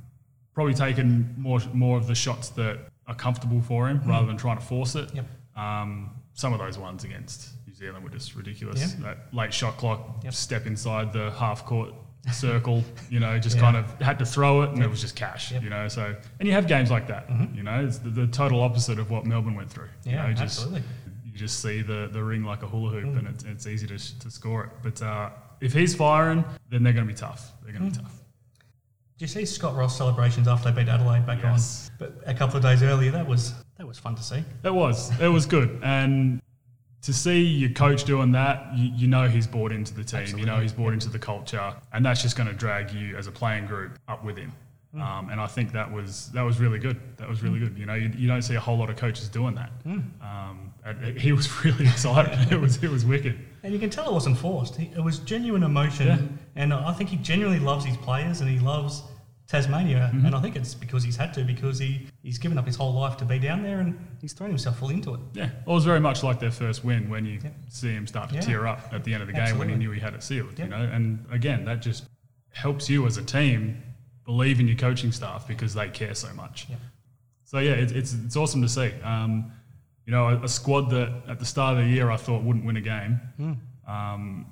[0.55, 4.59] probably taken more more of the shots that are comfortable for him rather than trying
[4.59, 5.09] to force it.
[5.09, 5.17] Mm-hmm.
[5.17, 5.27] Yep.
[5.65, 8.81] Um, some of those ones against New Zealand were just ridiculous.
[8.99, 9.05] Yeah.
[9.05, 10.35] That late shot clock, Yep.
[10.35, 11.95] step inside the half court
[12.33, 13.63] circle, you know, just Yeah.
[13.63, 15.61] kind of had to throw it and it was just cash, Yep.
[15.63, 15.65] Mm-hmm.
[15.65, 15.89] you know.
[15.89, 19.11] So, and you have games like that, you know, it's the, the total opposite of
[19.11, 19.89] what Melbourne went through.
[20.05, 20.83] you Yeah, know, just, absolutely.
[21.25, 23.19] you just see the, the ring like a hula hoop Mm.
[23.19, 24.71] and it's, it's easy to, to score it.
[24.83, 27.53] But uh, if he's firing, then they're going to be tough.
[27.65, 28.03] They're going to Mm.
[28.03, 28.22] be tough.
[29.19, 31.91] Did you see Scott Roth celebrations after they beat Adelaide back Yes.
[31.91, 31.97] on?
[31.99, 34.45] But a couple of days earlier, that was that was fun to see.
[34.65, 35.11] It was.
[35.21, 35.81] It was good.
[35.83, 36.41] And
[37.03, 40.39] to see your coach doing that, you, you know he's bought into the team.
[40.39, 43.27] You know he's bought into the culture, and that's just going to drag you as
[43.27, 44.53] a playing group up with him.
[44.95, 47.01] Um, and I think that was that was really good.
[47.17, 47.79] That was really good.
[47.79, 49.71] You know, you, you don't see a whole lot of coaches doing that.
[49.87, 52.53] Um, and he was really excited.
[52.53, 53.39] it was it was wicked.
[53.63, 54.77] And you can tell it wasn't forced.
[54.77, 56.19] He, it was genuine emotion, Yeah.
[56.63, 59.03] and I think he genuinely loves his players and he loves
[59.47, 60.11] Tasmania.
[60.13, 60.27] Mm-hmm.
[60.27, 62.93] And I think it's because he's had to, because he, he's given up his whole
[62.95, 65.21] life to be down there, and he's thrown himself full into it.
[65.35, 67.55] Yeah, it was very much like their first win when you Yep.
[67.69, 68.41] see him start to Yeah.
[68.41, 70.59] tear up at the end of the game when he knew he had it sealed.
[70.59, 72.05] You know, and again, that just
[72.53, 73.81] helps you as a team
[74.25, 76.67] believe in your coaching staff because they care so much.
[77.45, 78.91] So yeah, it's, it's it's awesome to see.
[79.03, 79.53] Um,
[80.07, 82.65] you know, a, a squad that at the start of the year I thought wouldn't
[82.65, 83.21] win a game.
[83.37, 83.53] Hmm.
[83.91, 84.47] Um,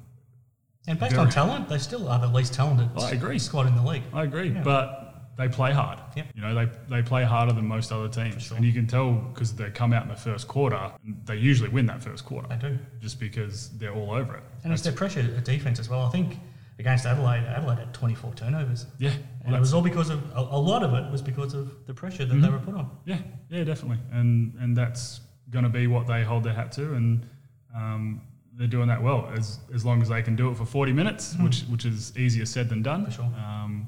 [0.86, 3.38] And based on talent, they still are the least talented I agree.
[3.38, 4.02] squad in the league.
[4.12, 4.62] I agree, Yeah.
[4.62, 5.98] but they play hard.
[6.16, 6.24] Yeah.
[6.34, 8.56] You know, they, they play harder than most other teams, sure.
[8.56, 10.92] and you can tell because they come out in the first quarter.
[11.04, 12.48] and They usually win that first quarter.
[12.48, 12.78] They do.
[13.00, 14.42] just because they're all over it.
[14.64, 16.02] And it's their pressure at defence as well.
[16.02, 16.38] I think
[16.78, 18.86] against Adelaide, Adelaide had 24 turnovers.
[18.98, 19.12] yeah,
[19.44, 21.94] And it was all because of, a, a lot of it was because of the
[21.94, 22.90] pressure that they were put on.
[23.04, 23.18] yeah,
[23.50, 27.28] yeah, definitely, and and that's going to be what they hold their hat to, and
[27.74, 28.20] um,
[28.54, 31.36] they're doing that well as as long as they can do it for forty minutes,
[31.40, 33.06] which which is easier said than done.
[33.06, 33.24] For sure.
[33.24, 33.86] Um,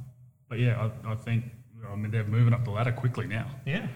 [0.48, 1.44] but yeah, I, I think
[1.90, 3.46] I mean they're moving up the ladder quickly now.
[3.66, 3.86] Yeah,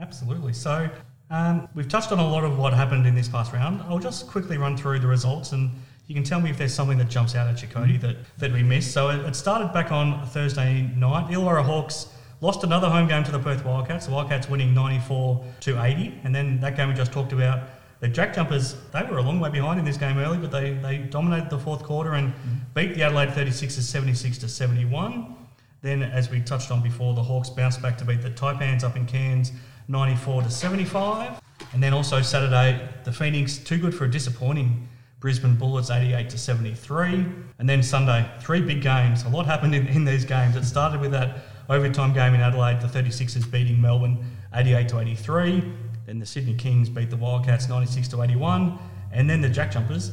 [0.00, 0.52] absolutely.
[0.52, 0.88] So
[1.30, 3.82] um, we've touched on a lot of what happened in this past round.
[3.82, 5.70] I'll just quickly run through the results and
[6.06, 8.52] you can tell me if there's something that jumps out at you, Cody, that, that
[8.52, 8.92] we missed.
[8.92, 11.28] So it, it started back on Thursday night.
[11.30, 12.08] Illawarra Hawks
[12.40, 14.06] lost another home game to the Perth Wildcats.
[14.06, 16.20] The Wildcats winning 94 to 80.
[16.24, 17.60] And then that game we just talked about,
[18.00, 20.74] the Jack Jumpers, they were a long way behind in this game early, but they,
[20.74, 22.32] they dominated the fourth quarter and
[22.74, 25.34] beat the Adelaide 36ers 76 to 71.
[25.80, 28.96] Then, as we touched on before, the Hawks bounced back to beat the Taipans up
[28.96, 29.52] in Cairns
[29.88, 31.40] 94 to 75.
[31.72, 34.88] And then also Saturday, the Phoenix, too good for a disappointing
[35.20, 37.26] Brisbane Bullets 88 to 73.
[37.58, 39.24] And then Sunday, three big games.
[39.24, 40.56] A lot happened in, in these games.
[40.56, 41.38] It started with that
[41.68, 44.24] overtime game in Adelaide, the 36ers beating Melbourne
[44.54, 45.72] 88 to 83.
[46.06, 48.78] Then the Sydney Kings beat the Wildcats 96 to 81.
[49.12, 50.12] And then the Jack Jumpers,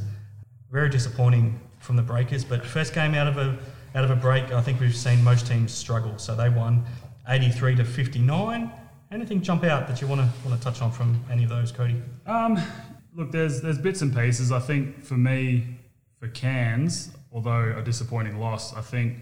[0.71, 2.43] very disappointing from the Breakers.
[2.43, 3.57] But first game out of a
[3.95, 6.17] out of a break, I think we've seen most teams struggle.
[6.17, 6.83] So they won
[7.27, 8.71] 83 to 59.
[9.11, 11.71] Anything jump out that you want to want to touch on from any of those,
[11.71, 12.01] Cody?
[12.25, 12.59] Um,
[13.15, 14.51] look, there's there's bits and pieces.
[14.51, 15.67] I think for me,
[16.19, 19.17] for Cairns, although a disappointing loss, I think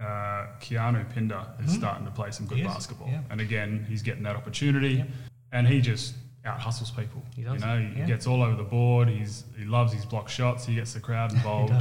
[0.00, 2.66] uh, Keanu Pinder is starting to play some good Mm-hmm.
[2.68, 3.08] Basketball.
[3.08, 3.20] yeah.
[3.30, 5.04] And again, he's getting that opportunity,
[5.52, 6.14] and he just
[6.46, 7.22] out hustles people.
[7.36, 8.06] He does, You know, he yeah.
[8.06, 9.08] gets all over the board.
[9.08, 10.64] He's he loves his block shots.
[10.66, 11.72] He gets the crowd involved.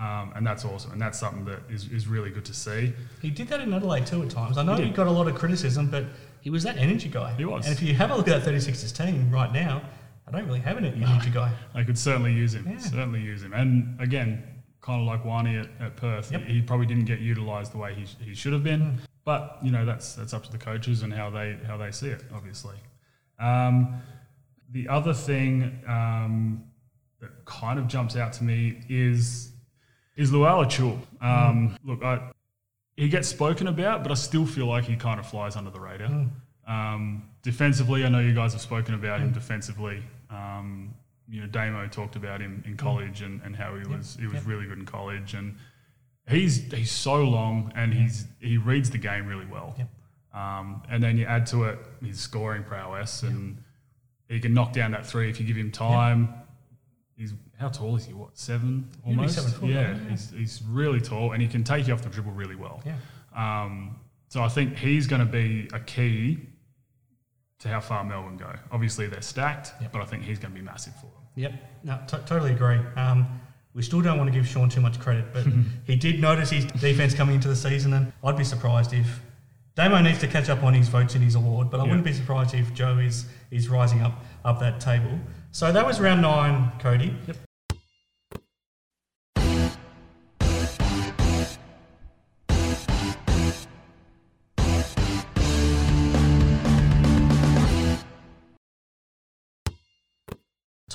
[0.00, 2.92] Um, and that's awesome, and that's something that is, is really good to see.
[3.20, 4.56] He did that in Adelaide too at times.
[4.56, 6.04] I know He he, got a lot of criticism, but
[6.40, 7.32] he was that energy guy.
[7.34, 7.66] He was.
[7.66, 9.82] And if you have a look at that 36ers team right now,
[10.26, 11.50] I don't really have an energy guy.
[11.74, 12.68] I could certainly use him.
[12.70, 12.78] Yeah.
[12.78, 13.52] Certainly use him.
[13.52, 14.44] And again,
[14.80, 16.42] kind of like Wani at, at Perth, Yep.
[16.44, 18.98] He probably didn't get utilised the way he, he should have been.
[19.24, 22.08] But you know, that's that's up to the coaches and how they how they see
[22.08, 22.22] it.
[22.34, 22.76] Obviously.
[23.38, 24.00] Um,
[24.70, 26.64] the other thing, um,
[27.20, 29.52] that kind of jumps out to me is
[30.16, 30.98] is Lual-Acuil.
[31.20, 32.30] Um, Look, I,
[32.96, 35.78] he gets spoken about, but I still feel like he kind of flies under the
[35.80, 36.26] radar.
[36.66, 40.02] Um, defensively, I know you guys have spoken about him defensively.
[41.30, 44.44] You know, Damo talked about him in college and, and how he was he was
[44.44, 45.56] really good in college, and
[46.28, 49.74] he's he's so long and he's he reads the game really well.
[49.78, 49.88] Yep.
[50.34, 53.62] Um, and then you add to it his scoring prowess, and
[54.28, 56.32] he can knock down that three if you give him time.
[57.16, 58.12] He's how tall is he?
[58.12, 59.34] What seven almost?
[59.34, 60.10] seven foot, yeah, yeah.
[60.10, 62.82] he's he's really tall, and he can take you off the dribble really well.
[62.86, 62.94] Yeah.
[63.34, 63.96] Um,
[64.28, 66.38] so I think he's going to be a key
[67.60, 68.52] to how far Melbourne go.
[68.70, 69.92] Obviously they're stacked, Yep.
[69.92, 71.12] but I think he's going to be massive for them.
[71.36, 71.52] Yep,
[71.84, 72.78] no, t- totally agree.
[72.96, 73.26] Um,
[73.74, 75.44] we still don't want to give Sean too much credit, but
[75.84, 79.20] he did notice his defense coming into the season, and I'd be surprised if
[79.76, 81.90] Damo needs to catch up on his votes in his award, but I Yeah.
[81.90, 85.18] wouldn't be surprised if Joe is is rising up up that table.
[85.52, 87.16] So that was round nine, Cody.
[87.26, 87.36] Yep.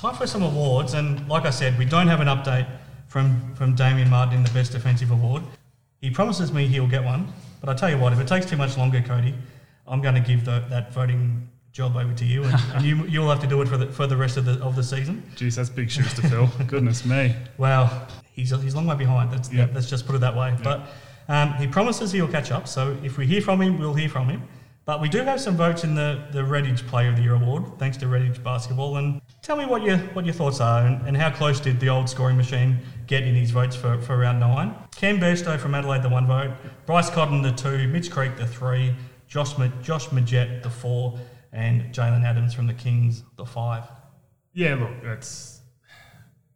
[0.04, 2.66] Time for some awards, and like I said, we don't have an update
[3.06, 5.42] from from Damian Martin in the Best Defensive Award.
[6.02, 8.58] He promises me he'll get one, but I tell you what, if it takes too
[8.58, 9.34] much longer, Cody,
[9.86, 13.30] I'm going to give the, that voting job over to you, and, and you you'll
[13.30, 15.22] have to do it for the for the rest of the of the season.
[15.36, 16.48] Jeez, that's big shoes to fill.
[16.66, 17.34] Goodness me.
[17.56, 19.32] Well, he's he's a long way behind.
[19.32, 19.68] Let's Yeah.
[19.72, 20.54] let's just put it that way.
[20.62, 20.82] But
[21.28, 22.68] um, he promises he'll catch up.
[22.68, 24.42] So if we hear from him, we'll hear from him.
[24.86, 27.78] But we do have some votes in the the Redhage Player of the Year award,
[27.78, 28.98] thanks to Redhage Basketball.
[28.98, 31.88] And tell me what your what your thoughts are, and, and how close did the
[31.88, 34.74] old scoring machine get in these votes for, for round nine?
[34.94, 36.50] Cam Bairstow from Adelaide, the one vote.
[36.84, 37.88] Bryce Cotton, the two.
[37.88, 38.94] Mitch Creek, the three.
[39.26, 41.18] Josh Josh Magette, the four.
[41.52, 43.84] And Jaylen Adams from the Kings, the five.
[44.52, 45.60] Yeah, look, that's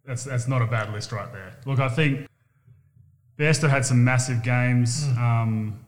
[0.04, 1.56] that's that's not a bad list right there.
[1.64, 2.26] Look, I think
[3.38, 5.04] Bairstow had some massive games.
[5.16, 5.84] Um,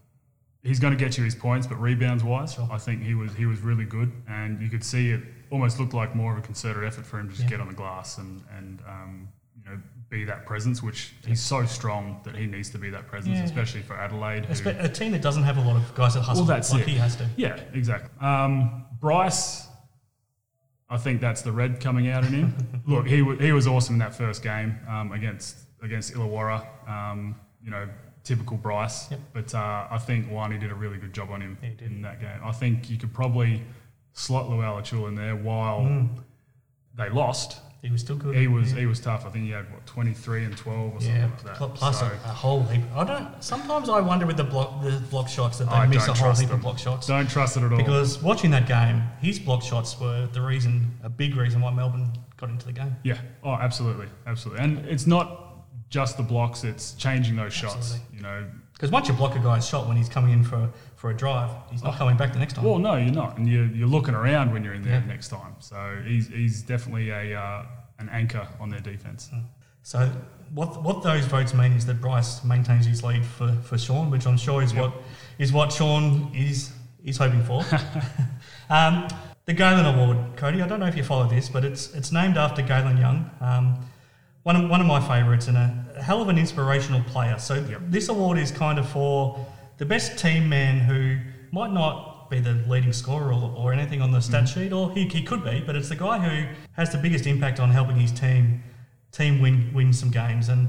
[0.63, 3.47] he's going to get you his points, but rebounds wise, I think he was he
[3.47, 6.85] was really good, and you could see it almost looked like more of a concerted
[6.85, 9.79] effort for him to just get on the glass and and um, you know
[10.11, 13.45] be that presence, which he's so strong that he needs to be that presence, Yeah.
[13.45, 14.45] especially for Adelaide.
[14.47, 16.83] who- A team that doesn't have a lot of guys that hustle well, that's like
[16.83, 16.89] it.
[16.89, 17.29] he has to.
[17.37, 18.11] Yeah, exactly.
[18.21, 19.69] Um, Bryce,
[20.89, 22.83] I think that's the red coming out in him.
[22.87, 26.67] Look, he wa he was awesome in that first game um, against against Illawarra.
[26.89, 27.89] Um, you know,
[28.25, 29.11] typical Bryce.
[29.11, 29.21] Yep.
[29.33, 31.91] But uh, I think Wani did a really good job on him He did.
[31.91, 32.41] in that game.
[32.45, 33.63] I think you could probably
[34.13, 36.09] slot Lual-Acuil in there while Mm.
[36.97, 37.61] they lost.
[37.83, 38.37] He was still good.
[38.37, 38.81] He was yeah.
[38.81, 39.25] he was tough.
[39.25, 41.57] I think he had what twenty three and twelve or something like that.
[41.77, 42.83] plus So- a, a whole heap.
[42.95, 43.43] I don't.
[43.43, 46.33] Sometimes I wonder with the block the block shots that they I miss a whole
[46.35, 46.57] heap them.
[46.57, 47.07] of block shots.
[47.07, 47.79] Don't trust it at all.
[47.79, 52.13] Because watching that game, his block shots were the reason, a big reason why Melbourne
[52.37, 52.95] got into the game.
[53.03, 53.17] Yeah.
[53.43, 54.63] Oh, absolutely, absolutely.
[54.63, 55.50] And it's not
[55.91, 57.75] just the blocks; it's changing those shots.
[57.95, 58.17] Absolutely.
[58.17, 58.47] You know.
[58.73, 61.51] Because once you block a guy's shot when he's coming in for, for a drive,
[61.71, 62.65] he's not coming back the next time.
[62.65, 65.07] Well, no, you're not, and you're, you're looking around when you're in there Yeah.
[65.07, 65.55] next time.
[65.59, 67.67] So he's he's definitely a uh,
[67.99, 69.29] an anchor on their defense.
[69.83, 70.11] So
[70.55, 74.27] what what those votes mean is that Bryce maintains his lead for, for Sean, which
[74.27, 74.95] I'm sure is what
[75.39, 76.73] is what Sean is
[77.05, 77.63] is hoping for.
[78.71, 79.09] um,
[79.45, 80.63] the Galen Award, Cody.
[80.63, 83.85] I don't know if you follow this, but it's it's named after Galen Young, um,
[84.43, 87.39] one of one of my favourites and a, a hell of an inspirational player.
[87.39, 87.83] So Yep.
[87.89, 89.45] this award is kind of for
[89.79, 91.19] the best team man who
[91.53, 94.61] might not be the leading scorer or, or anything on the stat mm-hmm.
[94.61, 97.59] sheet, or he, he could be, but it's the guy who has the biggest impact
[97.61, 98.63] on helping his team
[99.13, 100.49] team win win some games.
[100.49, 100.69] And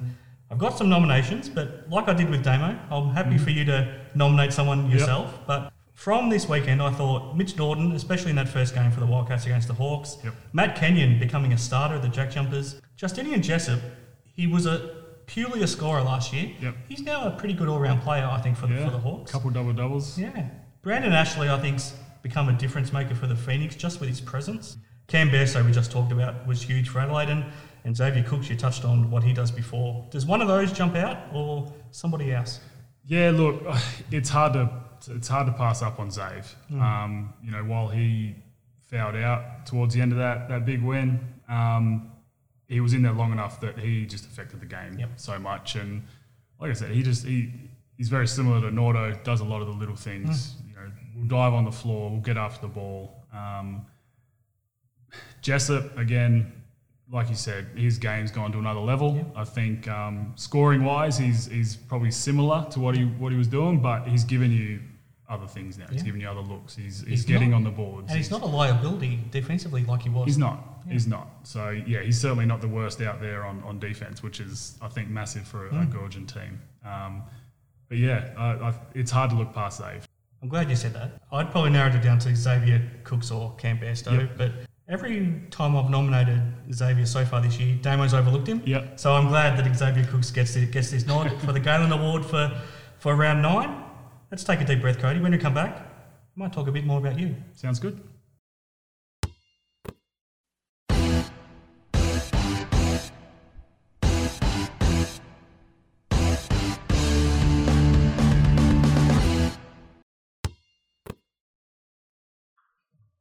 [0.50, 3.44] I've got some nominations, but like I did with Damo, I'm happy mm-hmm.
[3.44, 5.40] for you to nominate someone yourself.
[5.48, 9.06] But from this weekend, I thought Mitch Norton, especially in that first game for the
[9.06, 10.34] Wildcats against the Hawks, Yep.
[10.52, 13.80] Matt Kenyon becoming a starter at the Jack Jumpers, Justinian Jessup,
[14.36, 14.92] he was a
[15.26, 16.52] purely a scorer last year.
[16.62, 16.76] Yep.
[16.88, 18.86] He's now a pretty good all-round player, I think, for the, Yeah.
[18.86, 19.32] for the Hawks.
[19.32, 20.20] couple double doubles.
[20.20, 20.50] Yeah.
[20.84, 24.78] Brandon Ashley, I think's become a difference maker for the Phoenix just with his presence.
[25.08, 27.44] Cam Bairstow, we just talked about, was huge for Adelaide, and,
[27.86, 30.06] and Xavier Cooks, you touched on what he does before.
[30.12, 32.60] Does one of those jump out, or somebody else?
[33.08, 33.64] Yeah, look,
[34.12, 34.70] it's hard to
[35.10, 36.46] it's hard to pass up on Zave.
[36.80, 38.36] Um, you know, while he
[38.92, 42.11] fouled out towards the end of that that big win, um,
[42.72, 45.10] he was in there long enough that he just affected the game Yep.
[45.18, 45.76] so much.
[45.76, 46.04] And
[46.60, 47.52] like I said, he just he
[47.98, 49.04] he's very similar to Nordo.
[49.24, 50.56] Does a lot of the little things.
[50.68, 53.26] You know, we'll dive on the floor, we'll get after the ball.
[53.34, 53.86] Um,
[55.42, 56.54] Jessup again.
[57.12, 59.30] Like you said, his game's gone to another level.
[59.36, 63.50] I think um, scoring wise, he's he's probably similar to what he what he was
[63.50, 64.80] doing, but he's given you
[65.28, 65.88] other things now.
[65.92, 66.06] He's Yeah.
[66.06, 66.74] giving you other looks.
[66.74, 68.08] He's he's, He's getting not- on the boards.
[68.10, 70.26] And he's not a liability defensively like he was.
[70.26, 70.71] He's not.
[70.90, 71.28] He's not.
[71.44, 74.88] So yeah, he's certainly not the worst out there on, on defense, which is I
[74.88, 76.62] think massive for a, a Georgian team.
[76.86, 77.24] Um,
[77.90, 80.08] but yeah, I, I, it's hard to look past Dave.
[80.42, 81.12] I'm glad you said that.
[81.32, 84.38] I'd probably narrowed it down to Xavier Cooks or Cam Bairstow, Yep.
[84.38, 84.52] but
[84.90, 86.42] every time I've nominated
[86.74, 88.62] Xavier so far this year, Damo's overlooked him.
[88.66, 89.00] Yep.
[89.00, 92.26] So I'm glad that Xavier Cooks gets this, gets this nod for the Galen Award
[92.26, 92.60] for,
[92.98, 93.84] for round nine.
[94.32, 95.20] Let's take a deep breath, Cody.
[95.20, 95.78] When we come back,
[96.36, 97.36] we might talk a bit more about you.
[97.54, 98.02] Sounds good.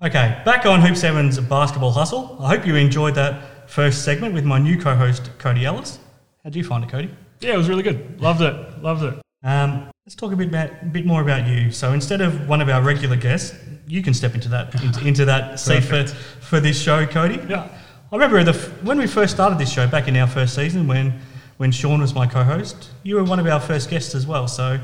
[0.02, 2.38] Okay, back on Hoop 7's basketball hustle.
[2.40, 5.98] I hope you enjoyed that first segment with my new co-host Cody Ellis.
[6.42, 7.10] How'd you find it, Cody?
[7.40, 8.18] Yeah, it was really good.
[8.18, 8.82] Loved it.
[8.82, 9.22] Loved it.
[9.42, 11.70] Um, let's talk a bit about, a bit more about you.
[11.70, 13.54] So instead of one of our regular guests,
[13.86, 17.38] you can step into that into, into that seat for, for this show, Cody.
[17.46, 17.68] Yeah.
[18.10, 21.20] I remember the, when we first started this show back in our first season, when
[21.58, 24.48] when Sean was my co-host, you were one of our first guests as well.
[24.48, 24.80] So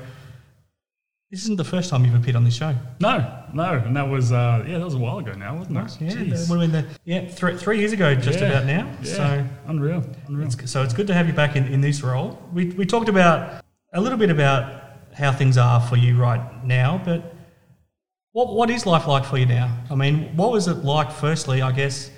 [1.36, 2.74] this isn't the first time you've appeared on this show.
[2.98, 6.00] No, no, and that was uh, yeah, that was a while ago now, wasn't it?
[6.00, 6.72] Yeah, Jeez.
[6.72, 8.90] the, yeah, three, three years ago, just Yeah, about now.
[9.02, 9.12] Yeah.
[9.12, 10.46] So unreal, unreal.
[10.46, 12.42] It's, so it's good to have you back in, in this role.
[12.54, 14.82] We, we talked about a little bit about
[15.14, 17.34] how things are for you right now, but
[18.32, 19.78] what, what is life like for you now?
[19.90, 22.10] I mean, what was it like, firstly, I guess,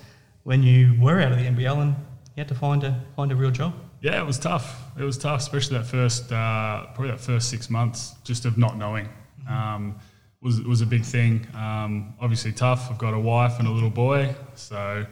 [0.44, 1.96] when you were out of the NBL and
[2.36, 3.74] you had to find a, find a real job?
[4.00, 4.80] Yeah, it was tough.
[4.98, 8.76] It was tough, especially that first, uh, probably that first six months, just of not
[8.76, 9.08] knowing.
[9.48, 9.98] Um,
[10.40, 11.46] was was a big thing.
[11.54, 12.90] Um, obviously tough.
[12.90, 15.04] I've got a wife and a little boy, so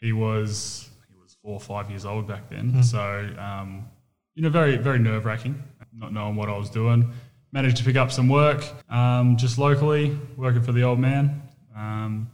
[0.00, 2.82] he was he was four or five years old back then.
[2.82, 3.00] So
[3.38, 3.86] um,
[4.34, 5.60] you know, very very nerve wracking,
[5.92, 7.12] not knowing what I was doing.
[7.52, 11.42] Managed to pick up some work um, just locally, working for the old man.
[11.76, 12.30] Um,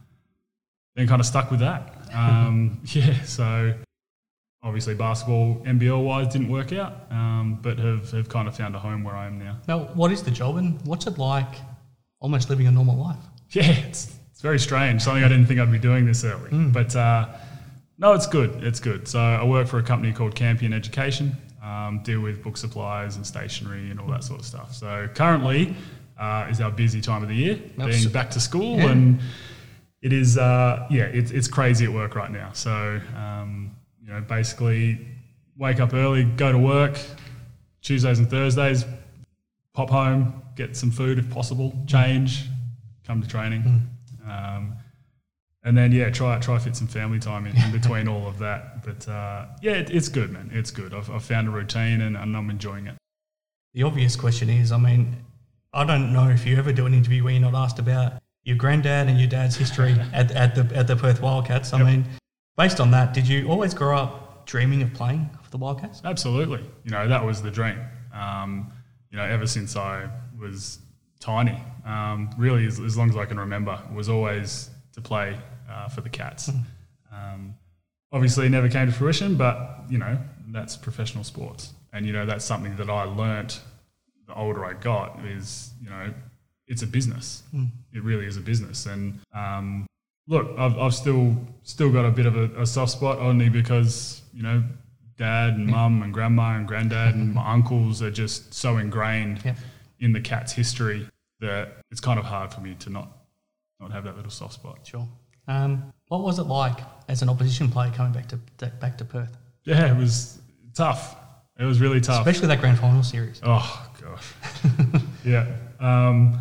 [0.95, 1.93] then kind of stuck with that.
[2.13, 3.73] Um, yeah, so
[4.67, 8.79] obviously basketball NBL wise didn't work out, um, but have, have kind of found a
[8.79, 9.57] home where I am now.
[9.67, 11.55] Now, what is the job and what's it like
[12.19, 13.17] almost living a normal life?
[13.51, 15.01] Yeah, it's, it's very strange.
[15.01, 16.49] Something I didn't think I'd be doing this early.
[16.51, 17.29] But uh,
[17.97, 18.61] no, it's good.
[18.61, 19.07] It's good.
[19.07, 23.25] So I work for a company called Campion Education, um, deal with book supplies and
[23.25, 24.75] stationery and all that sort of stuff.
[24.75, 25.73] So currently
[26.19, 28.77] uh, is our busy time of the year, That's- being back to school.
[28.77, 28.89] Yeah.
[28.91, 29.19] And
[30.01, 32.51] it is, uh, yeah, it's, it's crazy at work right now.
[32.51, 33.71] So, um,
[34.07, 35.05] you know, basically
[35.57, 36.97] wake up early, go to work,
[37.81, 38.85] Tuesdays and Thursdays,
[39.73, 42.45] pop home, get some food if possible, change,
[43.05, 43.87] come to training,
[44.25, 44.73] um,
[45.63, 48.83] and then yeah, try try fit some family time in, in between all of that.
[48.85, 50.49] But uh, yeah, it, it's good, man.
[50.53, 50.93] It's good.
[50.93, 52.95] I've, I've found a routine and, and I'm enjoying it.
[53.73, 55.17] The obvious question is, I mean,
[55.73, 58.55] I don't know if you ever do an interview where you're not asked about your
[58.55, 61.73] granddad and your dad's history at, at the at the Perth Wildcats.
[61.73, 61.87] I Yep.
[61.87, 62.05] mean,
[62.57, 66.01] based on that, did you always grow up dreaming of playing for the Wildcats?
[66.03, 66.65] Absolutely.
[66.83, 67.79] You know, that was the dream.
[68.13, 68.71] Um,
[69.11, 70.79] you know, ever since I was
[71.19, 75.37] tiny, um, really, as, as long as I can remember, was always to play
[75.69, 76.49] uh, for the Cats.
[77.11, 77.55] Um,
[78.11, 80.17] obviously, it never came to fruition, but, you know,
[80.49, 81.73] that's professional sports.
[81.93, 83.61] And, you know, that's something that I learnt
[84.27, 86.13] the older I got is, you know,
[86.67, 87.43] it's a business.
[87.93, 88.85] It really is a business.
[88.85, 89.86] And um,
[90.27, 94.21] look, I've, I've still still got a bit of a, a soft spot only because,
[94.33, 94.63] you know,
[95.17, 99.55] dad and mum and grandma and granddad and my uncles are just so ingrained
[99.99, 101.07] in the cat's history
[101.39, 103.09] that it's kind of hard for me to not
[103.79, 104.79] not have that little soft spot.
[104.83, 105.07] Sure.
[105.47, 109.05] Um, what was it like as an opposition player coming back to to- back to
[109.05, 110.39] Perth, Yeah, it was
[110.73, 111.15] tough.
[111.59, 112.19] It was really tough.
[112.27, 113.39] especially that grand final series?
[113.43, 114.33] Oh gosh,
[115.25, 115.47] yeah.
[115.79, 116.39] Um,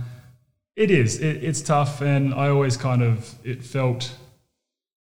[0.76, 1.18] it is.
[1.20, 4.14] It, it's tough, and I always kind of it felt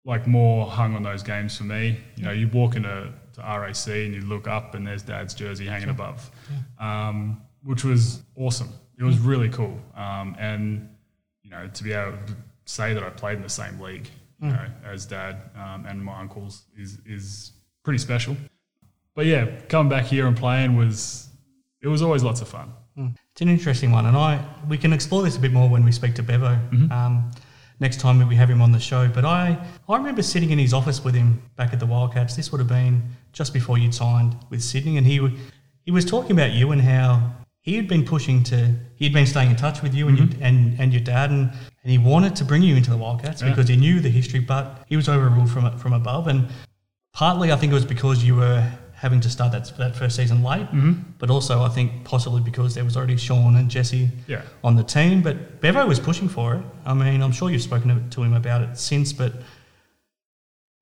[0.05, 1.99] like more hung on those games for me.
[2.16, 5.66] You know, you walk into to RAC and you look up, and there's Dad's jersey
[5.66, 6.31] hanging above,
[6.79, 8.69] um, which was awesome.
[8.99, 10.88] It was really cool, um, and
[11.42, 14.09] you know, to be able to say that I played in the same league,
[14.40, 17.52] you know, as Dad um, and my uncles is is
[17.83, 18.37] pretty special.
[19.15, 21.29] But yeah, coming back here and playing was
[21.81, 22.73] it was always lots of fun.
[22.99, 23.15] Mm.
[23.33, 25.92] It's an interesting one, and I we can explore this a bit more when we
[25.92, 26.90] speak to Bevo mm-hmm.
[26.90, 27.31] um,
[27.79, 29.09] next time that we have him on the show.
[29.09, 32.37] But I I remember sitting in his office with him back at the Wildcats.
[32.37, 35.21] This would have been just before you'd signed with Sydney, and he
[35.85, 39.51] he was talking about you and how he had been pushing to he'd been staying
[39.51, 40.42] in touch with you and your, mm-hmm.
[40.42, 41.51] and and your dad, and
[41.83, 43.51] and he wanted to bring you into the Wildcats Yeah.
[43.51, 46.49] because he knew the history, but he was overruled from from above, and
[47.13, 48.67] partly I think it was because you were
[48.97, 50.67] having to start that that first season late,
[51.19, 54.42] but also I think possibly because there was already Sean and Jesse Yeah.
[54.65, 55.23] on the team.
[55.23, 56.63] But Bevo was pushing for it.
[56.87, 59.33] I mean, I'm sure you've spoken to- him about it since, but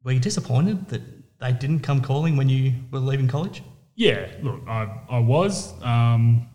[0.05, 1.01] Were you disappointed that
[1.41, 3.63] they didn't come calling when you were leaving college?
[3.97, 5.73] Yeah, look, I, I was.
[5.83, 6.47] Um,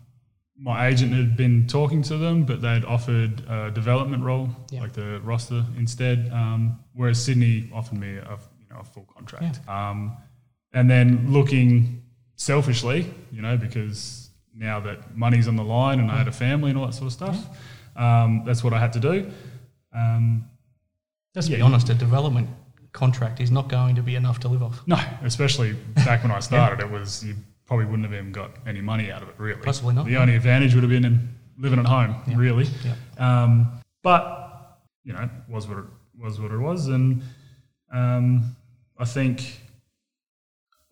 [0.56, 4.82] my agent had been talking to them, but they'd offered a development role, Yeah.
[4.82, 6.30] like the roster instead.
[6.32, 9.66] Um, whereas Sydney offered me a you know a full contract.
[9.68, 10.16] Um,
[10.72, 12.02] and then looking
[12.36, 16.70] selfishly, you know, because now that money's on the line and I had a family
[16.70, 17.46] and all that sort of stuff,
[17.96, 19.30] um, that's what I had to do.
[19.94, 20.44] Um,
[21.34, 22.48] Let's be honest, a development
[22.92, 24.80] contract is not going to be enough to live off.
[24.86, 28.80] no, especially back when I started, it was you probably wouldn't have even got any
[28.80, 29.60] money out of it, really.
[29.62, 32.66] Possibly not, The only advantage would have been in living at home, really.
[32.84, 32.94] Yeah.
[33.44, 35.84] Um, but you know, was what it
[36.18, 37.22] was what it was, and
[37.92, 38.56] um,
[38.98, 39.59] I think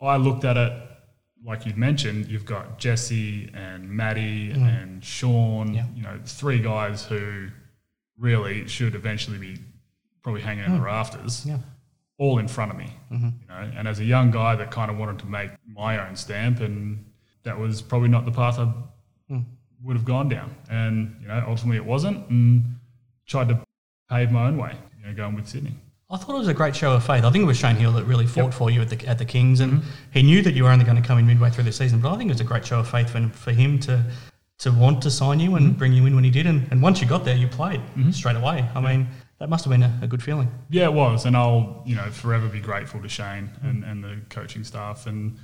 [0.01, 0.73] I looked at it
[1.45, 2.27] like you'd mentioned.
[2.27, 5.69] You've got Jesse and Maddie and Sean.
[5.71, 5.75] Mm.
[5.75, 5.87] Yeah.
[5.95, 7.49] You know, three guys who
[8.17, 9.57] really should eventually be
[10.23, 11.47] probably hanging in the rafters Mm.
[11.49, 11.59] Yeah.
[12.19, 12.93] all in front of me.
[13.13, 13.29] Mm-hmm.
[13.43, 16.17] You know, and as a young guy that kind of wanted to make my own
[16.17, 17.05] stamp, and
[17.45, 18.73] that was probably not the path I
[19.31, 19.45] Mm.
[19.83, 20.55] would have gone down.
[20.71, 22.77] And you know, ultimately it wasn't, and
[23.27, 23.61] tried to
[24.11, 24.75] pave my own way.
[25.01, 25.75] You know, going with Sydney.
[26.11, 27.23] I thought it was a great show of faith.
[27.23, 29.27] I think it was Shane Heal that really fought for you at the at the
[29.27, 31.73] Kings, and he knew that you were only going to come in midway through the
[31.73, 32.01] season.
[32.01, 34.03] But I think it was a great show of faith for, for him to
[34.61, 36.47] to want to sign you and bring you in when he did.
[36.47, 38.67] And, and once you got there, you played straight away.
[38.75, 39.07] I mean,
[39.39, 40.51] that must have been a, a good feeling.
[40.71, 44.19] Yeah, it was, and I'll you know forever be grateful to Shane and, and the
[44.31, 45.37] coaching staff and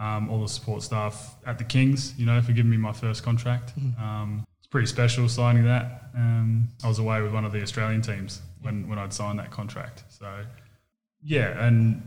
[0.00, 2.18] um, all the support staff at the Kings.
[2.18, 3.72] You know, for giving me my first contract.
[4.00, 6.10] Um, it's pretty special signing that.
[6.16, 9.50] Um, I was away with one of the Australian teams when when I'd signed that
[9.50, 10.04] contract.
[10.08, 10.44] So
[11.22, 12.02] yeah, and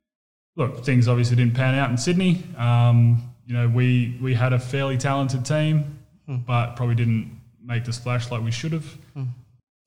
[0.56, 2.44] look, things obviously didn't pan out in Sydney.
[2.58, 7.94] Um, you know, we we had a fairly talented team, but probably didn't make the
[7.94, 8.98] splash like we should have.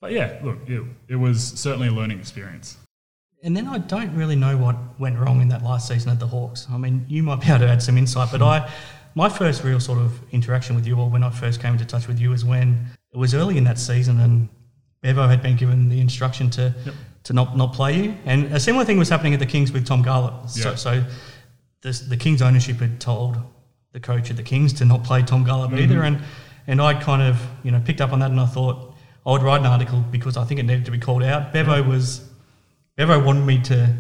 [0.05, 2.77] But yeah, look, it, it was certainly a learning experience.
[3.43, 6.27] And then I don't really know what went wrong in that last season at the
[6.27, 6.67] Hawks.
[6.71, 8.71] I mean, you might be able to add some insight, but I,
[9.15, 12.07] my first real sort of interaction with you, or when I first came into touch
[12.07, 14.51] with you, was when it was early in that season, and
[15.05, 16.75] Bevo had been given the instruction to
[17.25, 19.87] to not not play you, and a similar thing was happening at the Kings with
[19.87, 20.49] Tom Garlepp.
[20.49, 20.77] So, Yeah.
[20.77, 21.05] so
[21.83, 23.37] this, the Kings ownership had told
[23.93, 25.93] the coach at the Kings to not play Tom Garlepp mm-hmm.
[25.93, 26.23] either, and
[26.67, 28.95] and I kind of you know picked up on that, and I thought
[29.27, 31.53] I would write an article because I think it needed to be called out.
[31.53, 32.27] Bevo was
[32.97, 33.95] Bevo wanted me to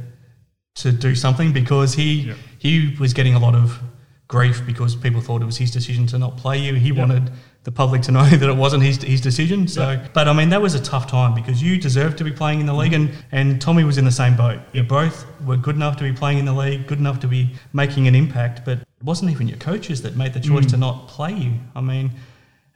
[0.76, 2.36] to do something because he Yep.
[2.58, 3.78] he was getting a lot of
[4.26, 6.74] grief because people thought it was his decision to not play you.
[6.76, 7.30] He wanted
[7.64, 9.66] the public to know that it wasn't his his decision.
[9.66, 12.60] So, but I mean that was a tough time because you deserved to be playing
[12.60, 14.60] in the league, and and Tommy was in the same boat.
[14.72, 17.50] You both were good enough to be playing in the league, good enough to be
[17.72, 21.08] making an impact, but it wasn't even your coaches that made the choice to not
[21.08, 21.54] play you.
[21.74, 22.12] I mean,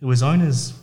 [0.01, 0.75] it was owners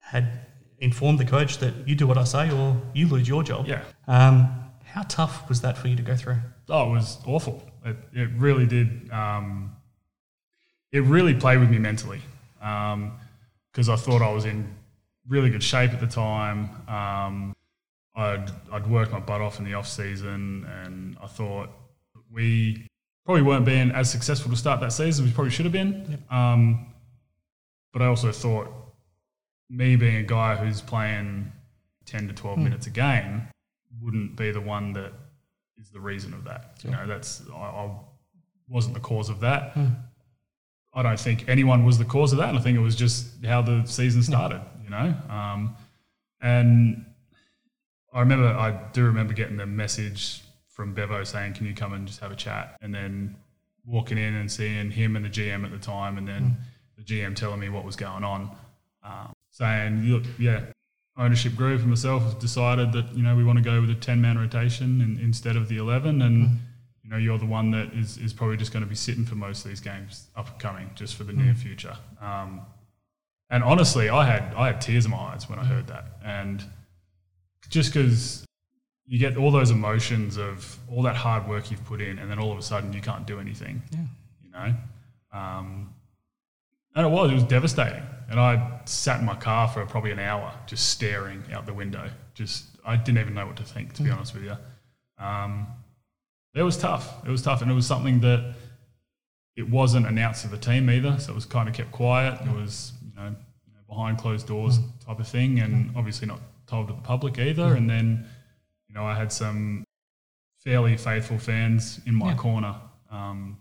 [0.00, 0.46] had
[0.78, 3.66] informed the coach that you do what I say or you lose your job.
[3.66, 3.82] Yeah.
[4.08, 4.48] Um,
[4.84, 6.38] how tough was that for you to go through?
[6.68, 7.62] Oh, it was awful.
[7.84, 9.10] It, it really did.
[9.12, 9.76] Um,
[10.90, 12.20] it really played with me mentally
[13.72, 14.74] because I thought I was in
[15.28, 16.70] really good shape at the time.
[16.88, 17.56] Um,
[18.16, 21.70] I'd, I'd worked my butt off in the off season, and I thought
[22.30, 22.86] we
[23.24, 26.22] probably weren't being as successful to start that season as we probably should have been.
[26.30, 26.86] Um,
[27.92, 28.68] but I also thought
[29.68, 31.52] me being a guy who's playing
[32.06, 33.42] 10 to 12 minutes a game
[34.00, 35.12] wouldn't be the one that
[35.80, 36.74] is the reason of that.
[36.82, 37.90] You know, that's I, I
[38.68, 39.76] wasn't the cause of that.
[40.92, 43.44] I don't think anyone was the cause of that, and I think it was just
[43.44, 44.60] how the season started.
[44.82, 45.76] You know, um,
[46.40, 47.04] and
[48.12, 52.06] I remember I do remember getting the message from Bevo saying, "Can you come and
[52.06, 53.36] just have a chat?" And then
[53.84, 56.56] walking in and seeing him and the GM at the time, and then
[56.96, 58.50] the GM telling me what was going on,
[59.04, 60.60] um, saying, "Look, yeah."
[61.16, 63.94] Ownership group and myself have decided that you know we want to go with a
[63.94, 66.60] ten man rotation and, instead of the eleven, and
[67.10, 69.34] you know you're the one that is, is probably just going to be sitting for
[69.34, 71.96] most of these games up and coming, just for the near future.
[72.20, 72.60] Um,
[73.50, 76.62] and honestly, I had I had tears in my eyes when I heard that, and
[77.68, 78.44] just because
[79.06, 82.38] you get all those emotions of all that hard work you've put in, and then
[82.38, 83.82] all of a sudden you can't do anything.
[83.90, 83.98] Yeah.
[84.44, 84.74] You know,
[85.32, 85.92] um,
[86.94, 88.04] and it was it was devastating.
[88.30, 92.08] And I sat in my car for probably an hour, just staring out the window.
[92.34, 94.56] Just I didn't even know what to think, to be honest with you.
[95.18, 95.66] Um,
[96.54, 97.24] it was tough.
[97.26, 98.54] It was tough, and it was something that
[99.56, 101.18] it wasn't announced to the team either.
[101.18, 102.40] So it was kind of kept quiet.
[102.42, 103.28] It was you know,
[103.66, 107.38] you know behind closed doors type of thing, and obviously not told to the public
[107.38, 107.74] either.
[107.74, 108.26] And then
[108.88, 109.84] you know I had some
[110.64, 112.36] fairly faithful fans in my Yeah.
[112.36, 112.74] corner
[113.10, 113.58] um,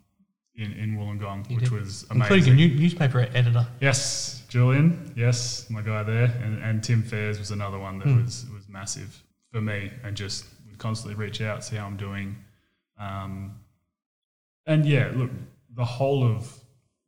[0.55, 1.79] in in Wollongong, You which did.
[1.79, 2.37] was amazing.
[2.37, 3.67] Including a new newspaper editor.
[3.81, 5.11] Yes, Julian.
[5.15, 8.23] Yes, my guy there, and, and Tim Fairs was another one that Hmm.
[8.23, 12.35] was was massive for me, and just would constantly reach out, see how I'm doing.
[12.99, 13.59] Um,
[14.65, 15.31] and yeah, look,
[15.75, 16.53] the whole of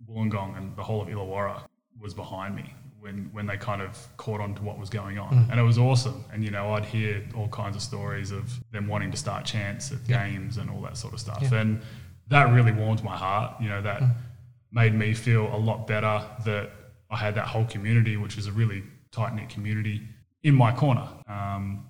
[0.10, 1.62] Wollongong and the whole of Illawarra
[2.00, 5.34] was behind me when, when they kind of caught on to what was going on.
[5.52, 6.24] And it was awesome.
[6.32, 9.92] And, you know, I'd hear all kinds of stories of them wanting to start chants
[9.92, 11.52] at games and all that sort of stuff.
[11.52, 11.82] And
[12.30, 13.60] that really warmed my heart.
[13.62, 14.02] You know, that
[14.72, 16.72] made me feel a lot better that
[17.10, 20.02] I had that whole community, which was a really tight knit community,
[20.44, 21.08] in my corner.
[21.28, 21.86] Um,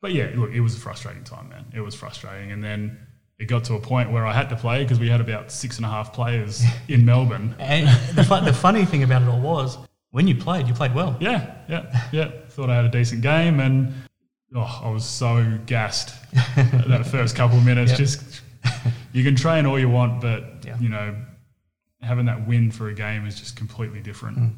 [0.00, 1.64] but yeah, look, it was a frustrating time, man.
[1.74, 2.52] It was frustrating.
[2.52, 2.98] And then
[3.42, 5.76] it got to a point where I had to play because we had about six
[5.78, 7.56] and a half players in Melbourne.
[7.58, 9.78] And the, the funny thing about it all was,
[10.12, 11.16] when you played, you played well.
[11.20, 12.30] Yeah, yeah, yeah.
[12.50, 13.92] Thought I had a decent game, and
[14.54, 16.14] oh, I was so gassed
[16.56, 17.90] that first couple of minutes.
[17.92, 17.98] Yep.
[17.98, 18.42] Just
[19.12, 20.78] you can train all you want, but Yeah.
[20.78, 21.16] you know,
[22.00, 24.38] having that win for a game is just completely different.
[24.38, 24.52] Mm.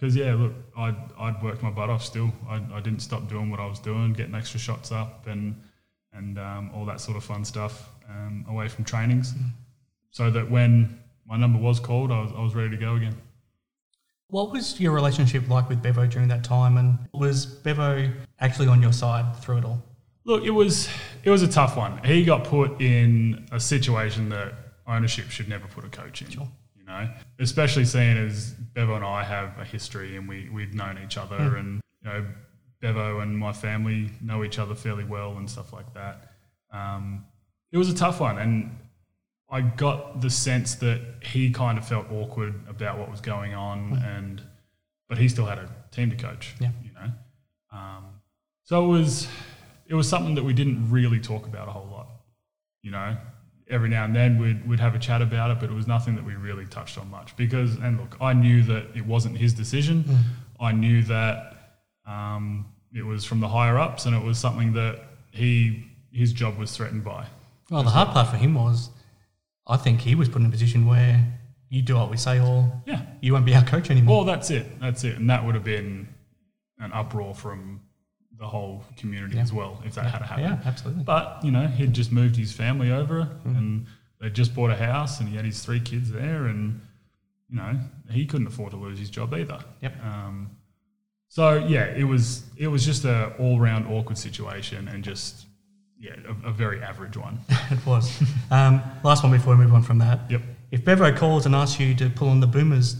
[0.00, 2.04] Because yeah, look, I'd I'd worked my butt off.
[2.04, 5.54] Still, I, I didn't stop doing what I was doing, getting extra shots up, and
[6.14, 9.50] and um, all that sort of fun stuff um, away from trainings, Mm.
[10.10, 13.16] so that when my number was called, I was I was ready to go again.
[14.28, 16.76] What was your relationship like with Bevo during that time?
[16.78, 18.10] And was Bevo
[18.40, 19.82] actually on your side through it all?
[20.24, 20.88] Look, it was
[21.22, 21.98] it was a tough one.
[22.04, 24.54] He got put in a situation that
[24.86, 26.30] ownership should never put a coach in.
[26.30, 26.48] Sure.
[26.78, 27.08] You know,
[27.38, 31.56] especially seeing as Bevo and I have a history and we we'd known each other,
[31.56, 32.26] and you know,
[32.84, 36.32] Bevo and my family know each other fairly well and stuff like that.
[36.70, 37.24] Um,
[37.72, 38.76] it was a tough one, and
[39.50, 44.02] I got the sense that he kind of felt awkward about what was going on,
[44.04, 44.42] and
[45.08, 46.54] but he still had a team to coach.
[46.60, 46.72] Yeah.
[46.84, 47.10] you know.
[47.72, 48.04] Um,
[48.64, 49.28] so it was
[49.86, 52.08] it was something that we didn't really talk about a whole lot.
[52.82, 53.16] You know,
[53.70, 56.16] every now and then we'd we'd have a chat about it, but it was nothing
[56.16, 59.54] that we really touched on much because and look, I knew that it wasn't his
[59.54, 60.04] decision.
[60.60, 61.54] I knew that
[62.06, 66.56] um, it was from the higher ups, and it was something that he his job
[66.58, 67.26] was threatened by.
[67.70, 68.90] Well, the hard part for him was,
[69.66, 71.26] I think he was put in a position where
[71.70, 73.02] you do what we say, or Yeah.
[73.20, 74.18] you won't be our coach anymore.
[74.18, 74.78] Well, that's it.
[74.80, 75.16] That's it.
[75.16, 76.06] And that would have been
[76.78, 77.80] an uproar from
[78.38, 80.46] the whole community as well if that had happened.
[80.46, 81.02] yeah, absolutely.
[81.02, 83.86] But, you know, he'd just moved his family over and
[84.20, 86.80] they just bought a house and he had his three kids there and,
[87.48, 87.78] you know,
[88.10, 89.58] he couldn't afford to lose his job either.
[89.82, 90.04] Yep.
[90.04, 90.50] Um,
[91.34, 95.46] so yeah, it was it was just a all round awkward situation and just
[95.98, 97.40] yeah, a, a very average one.
[97.72, 98.22] it was.
[98.52, 100.30] Um, last one before we move on from that.
[100.30, 100.42] Yep.
[100.70, 102.94] If Bevo calls and asks you to pull on the Boomers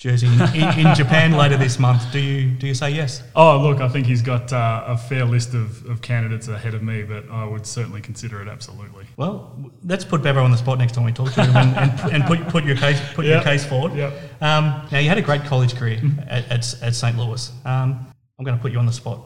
[0.00, 3.22] jersey in, in, Japan later this month, do you do you say yes?
[3.36, 6.82] Oh, look, I think he's got uh, a fair list of, of candidates ahead of
[6.82, 9.04] me, but I would certainly consider it absolutely.
[9.18, 12.12] Well, let's put Bevo on the spot next time we talk to him and, and,
[12.14, 13.94] and put, put your case put your case forward.
[13.94, 14.12] Yep.
[14.40, 17.18] Um, now you had a great college career at, at, at St.
[17.18, 17.52] Louis.
[17.66, 18.06] Um,
[18.38, 19.20] I'm going to put you on the spot.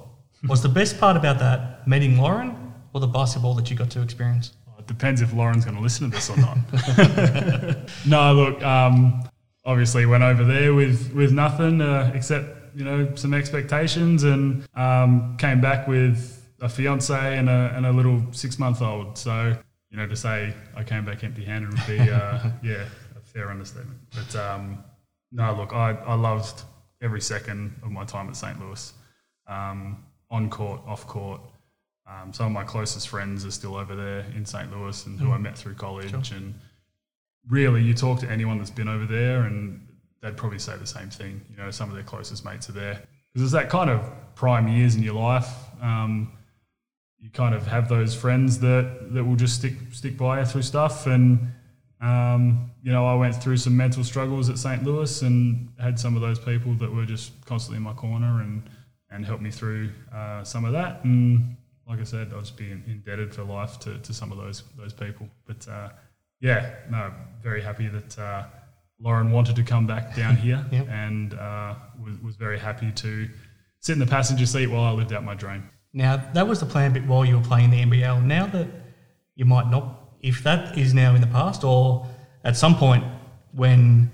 [0.49, 4.03] Was the best part about that meeting Lauren or the basketball that you got to
[4.03, 4.55] experience?
[4.77, 6.59] It depends if Lauren's going to listen to this or not.
[8.07, 9.22] no, look, um,
[9.64, 15.36] obviously went over there with, with nothing uh, except, you know, some expectations and um,
[15.38, 19.16] came back with a fiance and a, and a little six month old.
[19.16, 19.56] So,
[19.90, 22.84] you know, to say I came back empty handed would be, uh, yeah,
[23.16, 23.98] a fair understatement.
[24.14, 24.84] But um,
[25.32, 26.62] no, look, I, I loved
[27.00, 28.58] every second of my time at St.
[28.60, 28.92] Louis,
[29.46, 31.40] um, on court, off court.
[32.06, 34.70] Um, some of my closest friends are still over there in St.
[34.70, 36.12] Louis and who I met through college.
[36.32, 36.54] And
[37.49, 39.86] really, you talk to anyone that's been over there, and
[40.22, 41.40] they'd probably say the same thing.
[41.51, 44.01] You know, some of their closest mates are there because it's that kind of
[44.34, 45.49] prime years in your life.
[45.82, 46.32] Um,
[47.18, 50.62] you kind of have those friends that that will just stick stick by you through
[50.62, 51.07] stuff.
[51.07, 51.53] And
[52.01, 54.84] um, you know, I went through some mental struggles at St.
[54.84, 58.62] Louis and had some of those people that were just constantly in my corner and
[59.11, 61.05] and helped me through uh, some of that.
[61.05, 61.57] And
[61.88, 64.92] like I said, I'll just be indebted for life to, to some of those those
[64.92, 65.28] people.
[65.47, 65.90] But uh,
[66.45, 67.11] yeah, no,
[67.42, 68.45] very happy that uh,
[69.01, 70.88] Lauren wanted to come back down here Yep.
[70.90, 71.74] and uh,
[72.05, 73.28] was, was very happy to
[73.80, 75.68] sit in the passenger seat while I lived out my dream.
[75.95, 78.22] Now that was the plan bit while you were playing the NBL.
[78.22, 78.68] Now that
[79.36, 79.84] you might not,
[80.20, 82.07] if that is now in the past, or
[82.45, 83.05] at some point
[83.53, 84.11] when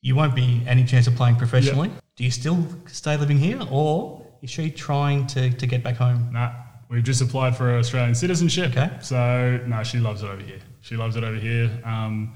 [0.00, 4.26] you won't be any chance of playing professionally, do you still stay living here, or
[4.42, 6.30] is she trying to, to get back home?
[6.32, 6.52] Nah,
[6.90, 8.70] we've just applied for Australian citizenship.
[8.76, 8.90] Okay.
[9.00, 10.60] So no, she loves it over here.
[10.84, 11.70] She loves it over here.
[11.82, 12.34] Um,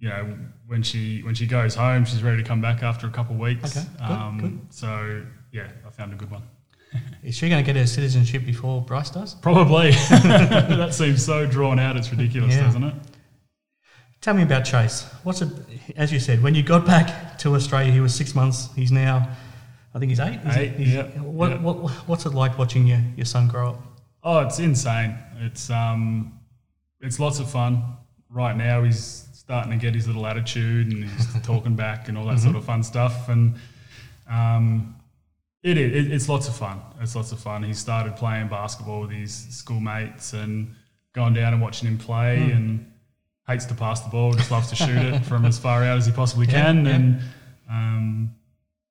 [0.00, 0.36] you know,
[0.66, 3.40] when she when she goes home, she's ready to come back after a couple of
[3.40, 3.76] weeks.
[3.76, 4.60] Okay, good, um, good.
[4.74, 6.42] So yeah, I found a good one.
[7.22, 9.34] Is she going to get her citizenship before Bryce does?
[9.36, 9.90] Probably.
[10.10, 11.96] that seems so drawn out.
[11.96, 12.62] It's ridiculous, Yeah.
[12.64, 12.94] doesn't it?
[14.20, 15.02] Tell me about Chase.
[15.22, 15.48] What's it?
[15.96, 18.68] As you said, when you got back to Australia, he was six months.
[18.74, 19.28] He's now,
[19.94, 20.40] I think he's eight.
[20.44, 20.84] Is Eight, he?
[20.84, 21.58] He's- yeah, What, yeah.
[21.60, 23.82] What, what's it like watching your, your son grow up?
[24.24, 25.16] Oh, it's insane.
[25.40, 26.32] It's um,
[27.04, 27.82] it's lots of fun.
[28.30, 32.26] Right now, he's starting to get his little attitude and he's talking back and all
[32.26, 33.28] that sort of fun stuff.
[33.28, 33.54] And
[34.28, 34.96] um,
[35.62, 36.06] it is.
[36.06, 36.80] It, it's lots of fun.
[37.00, 37.62] It's lots of fun.
[37.62, 40.74] He started playing basketball with his schoolmates and
[41.12, 42.90] going down and watching him play and
[43.46, 46.06] hates to pass the ball, just loves to shoot it from as far out as
[46.06, 46.84] he possibly can.
[46.84, 46.92] yeah.
[46.92, 47.20] And
[47.70, 48.34] um,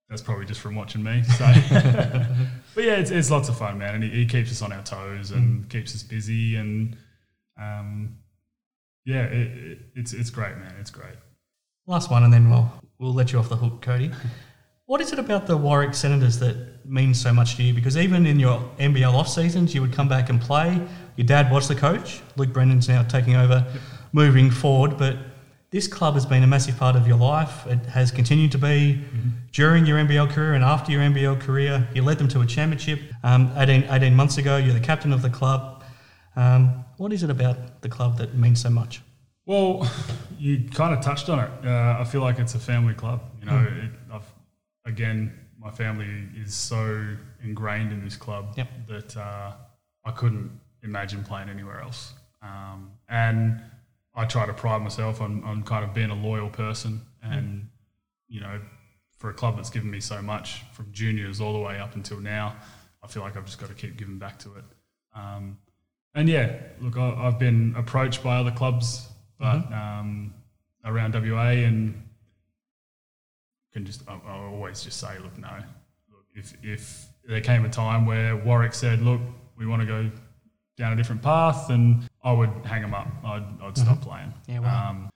[0.10, 1.24] that's probably just from watching me.
[1.24, 1.46] So,
[2.76, 3.96] but yeah, it's, it's lots of fun, man.
[3.96, 6.56] And he, he keeps us on our toes and keeps us busy.
[6.56, 6.96] And
[7.60, 8.18] um,
[9.06, 10.76] yeah, it, it, it's it's great, man.
[10.80, 11.16] It's great.
[11.88, 14.12] Last one, and then we'll we'll let you off the hook, Cody.
[14.86, 17.74] What is it about the Warwick Senators that means so much to you?
[17.74, 20.80] Because even in your NBL off seasons, you would come back and play.
[21.16, 22.22] Your dad was the coach.
[22.36, 23.66] Luke Brendan's now taking over,
[24.12, 24.98] moving forward.
[24.98, 25.18] But
[25.72, 27.66] this club has been a massive part of your life.
[27.66, 29.02] It has continued to be
[29.54, 31.88] during your NBL career and after your NBL career.
[31.96, 34.58] You led them to a championship um, 18, 18 months ago.
[34.58, 35.84] You're the captain of the club.
[36.36, 39.02] Um, what is it about the club that means so much?
[39.46, 39.90] Well,
[40.38, 41.52] you kind of touched on it.
[41.66, 43.22] Uh, I feel like it's a family club.
[43.40, 44.34] You know, it, I've,
[44.86, 48.68] again, my family is so ingrained in this club Yep.
[48.88, 49.52] that uh,
[50.06, 52.14] I couldn't imagine playing anywhere else.
[52.42, 53.62] Um, and
[54.16, 57.02] I try to pride myself on, on kind of being a loyal person.
[57.22, 57.70] And,
[58.28, 58.60] you know,
[59.18, 62.20] for a club that's given me so much from juniors all the way up until
[62.20, 62.56] now,
[63.02, 64.64] I feel like I've just got to keep giving back to it.
[65.16, 65.58] Um,
[66.16, 69.08] and yeah, look, I, I've been approached by other clubs,
[69.40, 70.34] but um,
[70.86, 72.02] around WA, and
[73.74, 75.50] can just I, I always just say, look, no.
[76.12, 79.22] Look, if if there came a time where Warwick said, look,
[79.58, 80.12] we want to go
[80.78, 83.08] down a different path, and I would hang them up.
[83.24, 84.34] I'd, I'd stop playing.
[84.48, 84.90] Yeah, wow.
[84.90, 85.10] Um,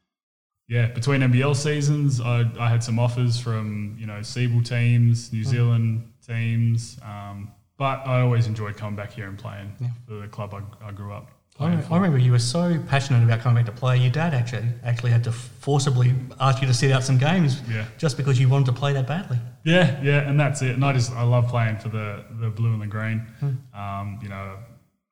[0.67, 5.43] yeah, between NBL seasons, I, I had some offers from you know SEABL teams, New
[5.43, 9.73] Zealand teams, um, but I always enjoyed coming back here and playing
[10.07, 11.29] for the club I, I grew up.
[11.55, 11.93] I, playing re- for.
[11.93, 13.97] I remember you were so passionate about coming back to play.
[13.97, 17.85] Your dad actually actually had to forcibly ask you to sit out some games Yeah.
[17.97, 19.39] just because you wanted to play that badly.
[19.63, 20.71] Yeah, yeah, and that's it.
[20.71, 23.25] And I just I love playing for the the blue and the green.
[23.73, 24.57] Um, you know,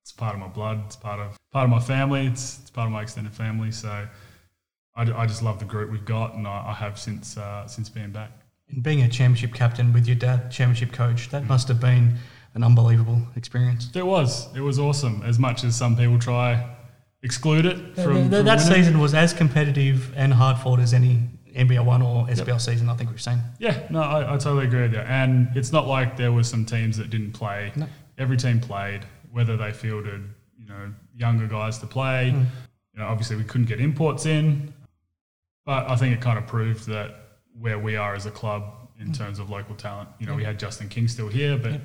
[0.01, 0.84] it's part of my blood.
[0.86, 2.28] It's part of part of my family.
[2.28, 3.72] It's it's part of my extended family.
[3.72, 4.07] So
[4.95, 7.89] I, I just love the group we've got, and I, I have since uh, since
[7.89, 8.32] being back.
[8.70, 12.16] And being a championship captain with your dad, championship coach, that must have been
[12.56, 13.89] an unbelievable experience.
[13.93, 15.22] It was it was awesome.
[15.24, 16.72] As much as some people try
[17.22, 18.60] exclude it from, Th- from that winning.
[18.74, 21.20] season was as competitive and hard fought as any
[21.56, 23.39] NBL one or SBL season I think we've seen.
[23.60, 24.99] Yeah, no, I, I totally agree with you.
[24.99, 27.72] And it's not like there were some teams that didn't play.
[27.76, 27.88] No.
[28.18, 29.01] Every team played,
[29.32, 30.22] whether they fielded,
[30.58, 32.32] you know, younger guys to play.
[32.32, 32.43] Hmm.
[32.93, 34.74] You know, obviously we couldn't get imports in,
[35.66, 37.16] but I think it kind of proved that
[37.60, 38.64] where we are as a club
[38.99, 40.10] in terms of local talent.
[40.20, 41.82] You know, we had Justin King still here, but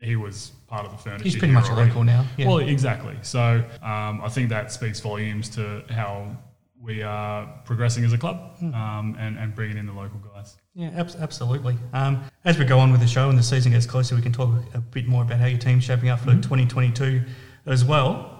[0.00, 1.24] he was part of the furniture.
[1.24, 1.88] He's pretty much a already.
[1.90, 2.24] local now.
[2.36, 2.48] Yeah.
[2.48, 3.16] Well, exactly.
[3.22, 6.36] So um, I think that speaks volumes to how
[6.80, 8.74] we are progressing as a club Hmm.
[8.74, 10.56] um, and, and bringing in the local guys.
[10.74, 11.76] Yeah, abs- absolutely.
[11.92, 14.32] Um, as we go on with the show and the season gets closer, we can
[14.32, 17.22] talk a bit more about how your team's shaping up for 2022
[17.64, 18.32] as well.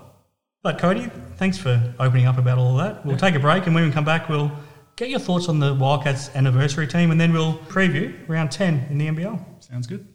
[0.62, 3.04] But Cody, thanks for opening up about all of that.
[3.06, 4.50] We'll take a break, and when we come back, we'll
[4.96, 8.98] get your thoughts on the Wildcats anniversary team, and then we'll preview round 10 in
[8.98, 9.62] the NBL.
[9.64, 10.06] Sounds good.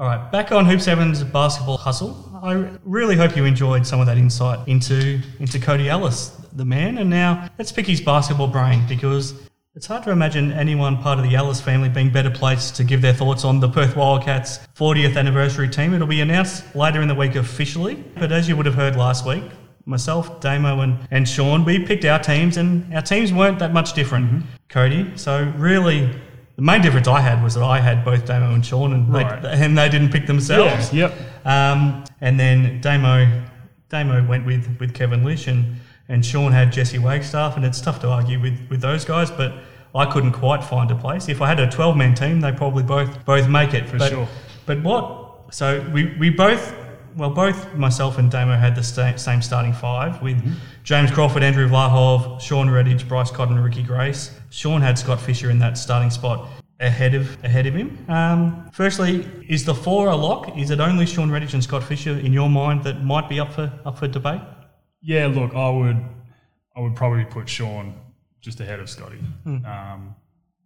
[0.00, 2.40] All right, back on Hoop Seven's basketball hustle.
[2.42, 6.96] I really hope you enjoyed some of that insight into into Cody Ellis, the man.
[6.96, 9.34] And now let's pick his basketball brain because
[9.74, 13.02] it's hard to imagine anyone part of the Ellis family being better placed to give
[13.02, 15.92] their thoughts on the Perth Wildcats' 40th anniversary team.
[15.92, 19.26] It'll be announced later in the week officially, but as you would have heard last
[19.26, 19.44] week,
[19.84, 23.92] myself, Damo, and, and Sean, we picked our teams, and our teams weren't that much
[23.92, 24.46] different, mm-hmm.
[24.70, 25.12] Cody.
[25.16, 26.18] So really.
[26.60, 29.40] The main difference I had was that I had both Damo and Sean, and, Right.
[29.40, 30.92] they, and they didn't pick themselves.
[30.92, 31.14] Yep.
[31.46, 33.44] Um, and then Damo,
[33.88, 35.76] Damo went with, with Kevin Lisch, and,
[36.10, 39.54] and Sean had Jesse Wagstaff, and it's tough to argue with, with those guys, but
[39.94, 41.30] I couldn't quite find a place.
[41.30, 43.88] If I had a 12 man team, they probably both both make it.
[43.88, 44.28] For but, sure.
[44.66, 45.54] But what?
[45.54, 46.74] So we, we both,
[47.16, 50.52] well, both myself and Damo had the sta- same starting five with Mm-hmm.
[50.90, 54.36] James Crawford, Andrew Vlahov, Sean Redhage, Bryce Cotton, Ricky Grace.
[54.50, 56.48] Sean had Scott Fisher in that starting spot
[56.80, 58.04] ahead of ahead of him.
[58.08, 60.58] Um, firstly, is the four a lock?
[60.58, 63.52] Is it only Sean Redhage and Scott Fisher in your mind that might be up
[63.52, 64.40] for up for debate?
[65.00, 66.04] Yeah, look, I would,
[66.74, 67.94] I would probably put Sean
[68.40, 69.20] just ahead of Scotty.
[69.46, 70.16] Um,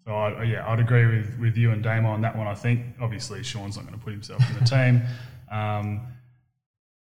[0.07, 2.47] So I, yeah, I'd agree with, with you and Damo on that one.
[2.47, 5.03] I think obviously Sean's not going to put himself in the team.
[5.53, 6.01] Um,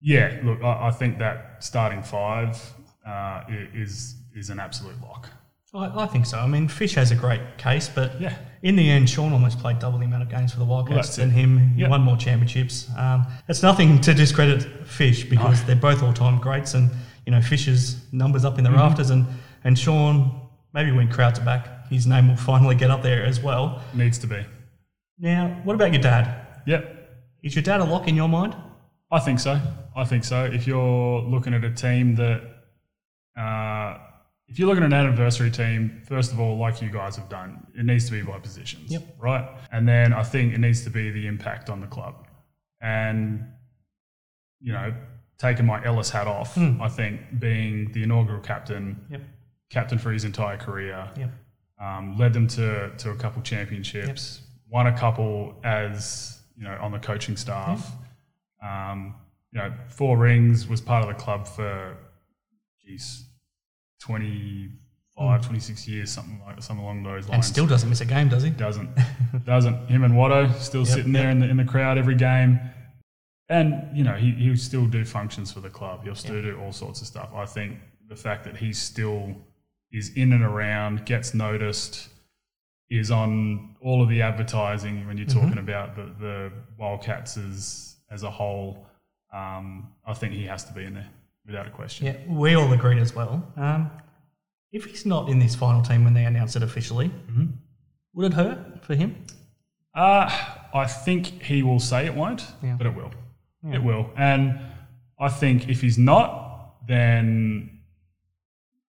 [0.01, 2.57] yeah, look, I, I, think that starting five
[3.05, 3.43] uh,
[3.73, 5.29] is is an absolute lock.
[5.73, 6.39] I, I, think so.
[6.39, 8.35] I mean, Fish has a great case, but yeah.
[8.63, 11.27] in the end, Sean almost played double the amount of games for the Wildcats well,
[11.27, 11.69] than him.
[11.75, 11.91] He yep.
[11.91, 12.89] won more championships.
[12.97, 15.67] Um, it's nothing to discredit Fish because no.
[15.67, 16.89] they're both all-time greats, and
[17.25, 18.79] you know Fish's numbers up in the mm-hmm.
[18.79, 19.27] rafters, and
[19.63, 23.39] and Sean maybe when crowds are back, his name will finally get up there as
[23.41, 23.81] well.
[23.93, 24.45] Needs to be.
[25.19, 26.47] Now, what about your dad?
[26.65, 26.95] Yep.
[27.43, 28.55] Is your dad a lock in your mind?
[29.11, 29.59] I think so.
[29.95, 30.45] I think so.
[30.45, 32.41] If you're looking at a team that
[33.37, 33.97] uh,
[34.47, 37.67] if you look at an anniversary team, first of all, like you guys have done,
[37.77, 39.03] it needs to be by positions, yep.
[39.19, 39.47] right?
[39.71, 42.27] And then I think it needs to be the impact on the club.
[42.81, 43.45] And,
[44.59, 44.93] you know,
[45.37, 46.81] taking my Ellis hat off, mm.
[46.81, 49.21] I think being the inaugural captain, yep.
[49.69, 51.29] captain for his entire career, yep.
[51.79, 56.91] um, led them to, to a couple championships, won a couple as, you know, on
[56.91, 57.91] the coaching staff.
[58.63, 59.13] Um,
[59.51, 61.95] you know, four rings was part of the club for,
[62.89, 63.25] geez,
[64.01, 64.71] 25,
[65.19, 65.45] mm.
[65.45, 67.35] 26 years, something like something along those lines.
[67.35, 68.49] And still doesn't miss a game, does he?
[68.49, 68.89] Doesn't.
[69.45, 69.87] doesn't.
[69.87, 71.31] Him and Watto still yep, sitting there yep.
[71.33, 72.59] in the in the crowd every game.
[73.51, 76.03] And, you know, he, he'll still do functions for the club.
[76.03, 76.43] He'll still yep.
[76.55, 77.31] do all sorts of stuff.
[77.33, 79.35] I think the fact that he still
[79.91, 82.09] is in and around, gets noticed,
[82.91, 85.39] is on all of the advertising when you're mm-hmm.
[85.39, 88.85] talking about the, the Wildcats as, as a whole.
[89.33, 91.09] Um, I think he has to be in there
[91.49, 92.07] without a question.
[92.07, 93.51] Yeah, we all agreed as well.
[93.57, 93.91] Um,
[94.71, 97.45] if he's not in this final team when they announce it officially, mm-hmm.
[98.13, 99.25] would it hurt for him?
[99.95, 100.29] Uh,
[100.73, 102.75] I think he will say it won't, yeah.
[102.77, 103.11] but it will.
[103.63, 103.75] Yeah.
[103.75, 104.11] It will.
[104.15, 104.59] And
[105.19, 107.79] I think if he's not, then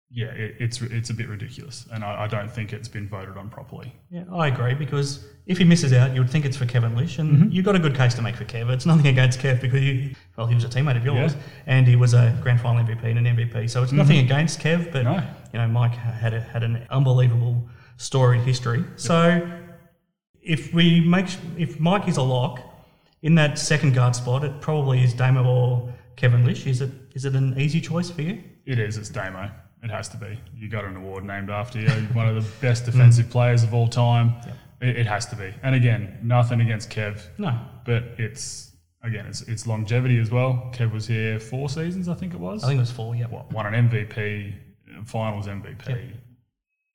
[0.10, 3.36] yeah, it, it's it's a bit ridiculous, and I, I, don't think it's been voted
[3.36, 3.92] on properly.
[4.12, 7.20] Yeah, I agree because if he misses out, you would think it's for Kevin Lisch,
[7.20, 7.52] and mm-hmm.
[7.52, 8.70] you've got a good case to make for Kev.
[8.70, 11.42] It's nothing against Kev because he, well, he was a teammate of yours, yeah.
[11.68, 13.70] and he was a grand final MVP and an MVP.
[13.70, 13.98] So it's mm-hmm.
[13.98, 15.22] nothing against Kev, but no.
[15.52, 17.68] you know, Mike had a, had an unbelievable
[17.98, 18.80] storied history.
[18.80, 18.88] Yep.
[19.00, 19.52] So
[20.42, 21.28] if we make
[21.58, 22.62] if Mike is a lock
[23.22, 26.68] in that second guard spot, it probably is Damo or Kevin Lisch.
[26.68, 28.42] Is it is it an easy choice for you?
[28.66, 28.98] It is.
[28.98, 29.52] It's Damo.
[29.84, 30.40] It has to be.
[30.56, 31.90] You got an award named after you.
[32.14, 34.36] one of the best defensive players of all time.
[34.46, 34.58] Yep.
[34.84, 35.54] It, it, has to be.
[35.64, 37.22] And again, nothing against Kev.
[37.38, 37.58] No.
[37.86, 38.72] But it's
[39.02, 40.72] again, it's, it's longevity as well.
[40.74, 42.64] Kev was here four seasons, I think it was.
[42.64, 43.16] I think it was four.
[43.16, 43.28] Yeah.
[43.28, 44.54] Won an MVP,
[45.06, 45.88] finals MVP.
[45.88, 46.00] Yep.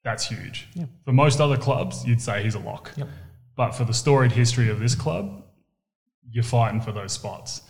[0.05, 0.69] That's huge.
[0.75, 0.89] Yep.
[1.05, 2.93] For most other clubs, you'd say he's a lock.
[2.97, 3.09] Yep.
[3.57, 5.45] But for the storied history of this club,
[6.31, 7.63] you're fighting for those spots.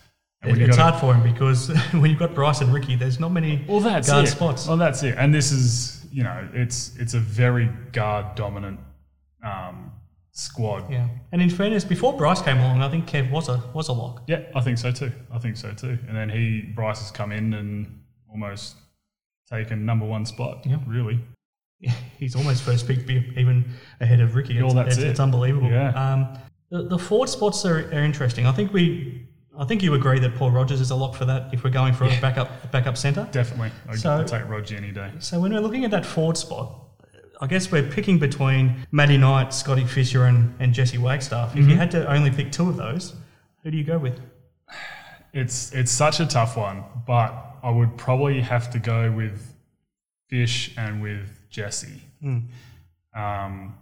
[0.44, 3.64] It, it's hard for him because when you've got Bryce and Ricky, there's not many
[3.68, 4.30] well, that's guard it.
[4.30, 4.68] spots.
[4.68, 5.16] Well, that's it.
[5.18, 8.78] And this is, you know, it's it's a very guard dominant
[9.42, 9.92] um,
[10.38, 10.90] squad.
[10.90, 11.08] Yeah.
[11.32, 14.22] And in fairness, before Bryce came along, I think Kev was a was a lock.
[14.26, 15.12] Yeah, I think so too.
[15.32, 15.98] I think so too.
[16.06, 18.76] And then he Bryce has come in and almost
[19.50, 20.64] taken number one spot.
[20.64, 20.78] Yeah.
[20.86, 21.18] Really.
[22.18, 23.64] He's almost first pick, even
[24.00, 24.58] ahead of Ricky.
[24.58, 25.08] It's, that's it's, it.
[25.10, 25.70] it's unbelievable.
[25.70, 25.90] Yeah.
[25.90, 26.38] Um,
[26.70, 28.46] the, the forward spots are, are interesting.
[28.46, 29.26] I think we
[29.58, 31.94] I think you agree that Paul Rogers is a lock for that if we're going
[31.94, 32.18] for yeah.
[32.18, 33.28] a backup backup centre.
[33.32, 35.10] Definitely, I so, take Roger any day.
[35.18, 36.87] So when we're looking at that forward spot,
[37.40, 41.50] I guess we're picking between Matty Knight, Scotty Fisher, and, and Jesse Wagstaff.
[41.50, 41.58] Mm-hmm.
[41.58, 41.80] If you mm-hmm.
[41.80, 43.14] had to only pick two of those,
[43.62, 44.20] who do you go with?
[45.32, 49.54] It's it's such a tough one, but I would probably have to go with
[50.28, 52.02] Fish and with Jesse.
[52.22, 52.46] Mm.
[53.14, 53.74] Um,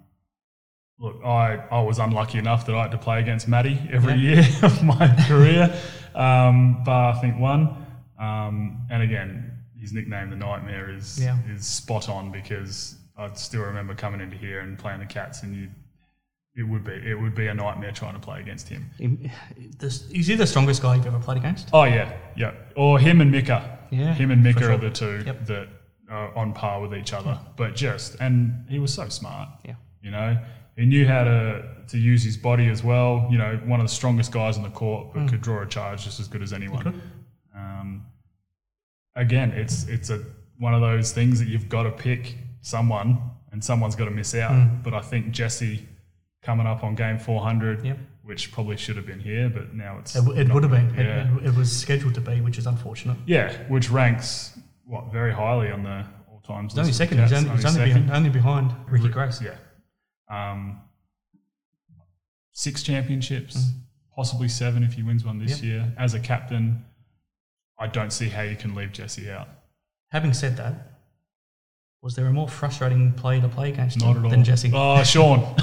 [0.98, 4.40] look, I, I was unlucky enough that I had to play against Matty every yeah.
[4.40, 5.74] year of my career,
[6.14, 7.86] um, bar I think one.
[8.18, 11.38] Um, and again, his nickname, the Nightmare, is yeah.
[11.48, 15.54] is spot on because I still remember coming into here and playing the Cats, and
[15.54, 15.68] you
[16.56, 18.90] it would be it would be a nightmare trying to play against him.
[18.98, 21.68] Is he the strongest guy you've ever played against?
[21.72, 22.52] Oh yeah, yeah.
[22.74, 23.78] Or him and Mika.
[23.90, 24.72] Yeah, him and Mika sure.
[24.72, 25.46] are the two yep.
[25.46, 25.68] that
[26.10, 27.38] are on par with each other.
[27.56, 29.50] But just and he was so smart.
[29.64, 30.38] Yeah, you know,
[30.76, 33.28] he knew how to, to use his body as well.
[33.30, 35.28] You know, one of the strongest guys on the court, but mm.
[35.28, 37.00] could draw a charge just as good as anyone.
[37.54, 38.06] Um,
[39.14, 40.24] again, it's it's a
[40.58, 42.36] one of those things that you've got to pick
[42.66, 43.18] someone,
[43.52, 44.50] and someone's got to miss out.
[44.50, 44.82] Mm.
[44.82, 45.86] But I think Jesse
[46.42, 47.98] coming up on game 400, yep.
[48.24, 50.92] which probably should have been here, but now it's it, it would have been.
[50.94, 51.36] Yeah.
[51.38, 53.16] It, it, was scheduled to be, which is unfortunate.
[53.26, 56.76] Yeah, which ranks what very highly on the all times.
[56.76, 57.20] only second.
[57.20, 59.40] He's only, only, only, behind, only behind Ricky Grace.
[59.40, 59.56] Yeah,
[60.28, 60.80] um,
[62.52, 63.70] six championships, mm.
[64.14, 65.64] possibly seven if he wins one this yep.
[65.64, 65.94] year.
[65.96, 66.84] As a captain,
[67.78, 69.48] I don't see how you can leave Jesse out.
[70.10, 70.95] Having said that,
[72.02, 74.30] Was there a more frustrating player to play against Not at all.
[74.30, 74.70] than Jesse?
[74.72, 75.54] Oh, Sean.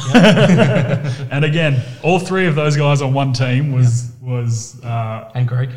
[1.31, 5.69] and again, all three of those guys on one team was was uh, And Greg.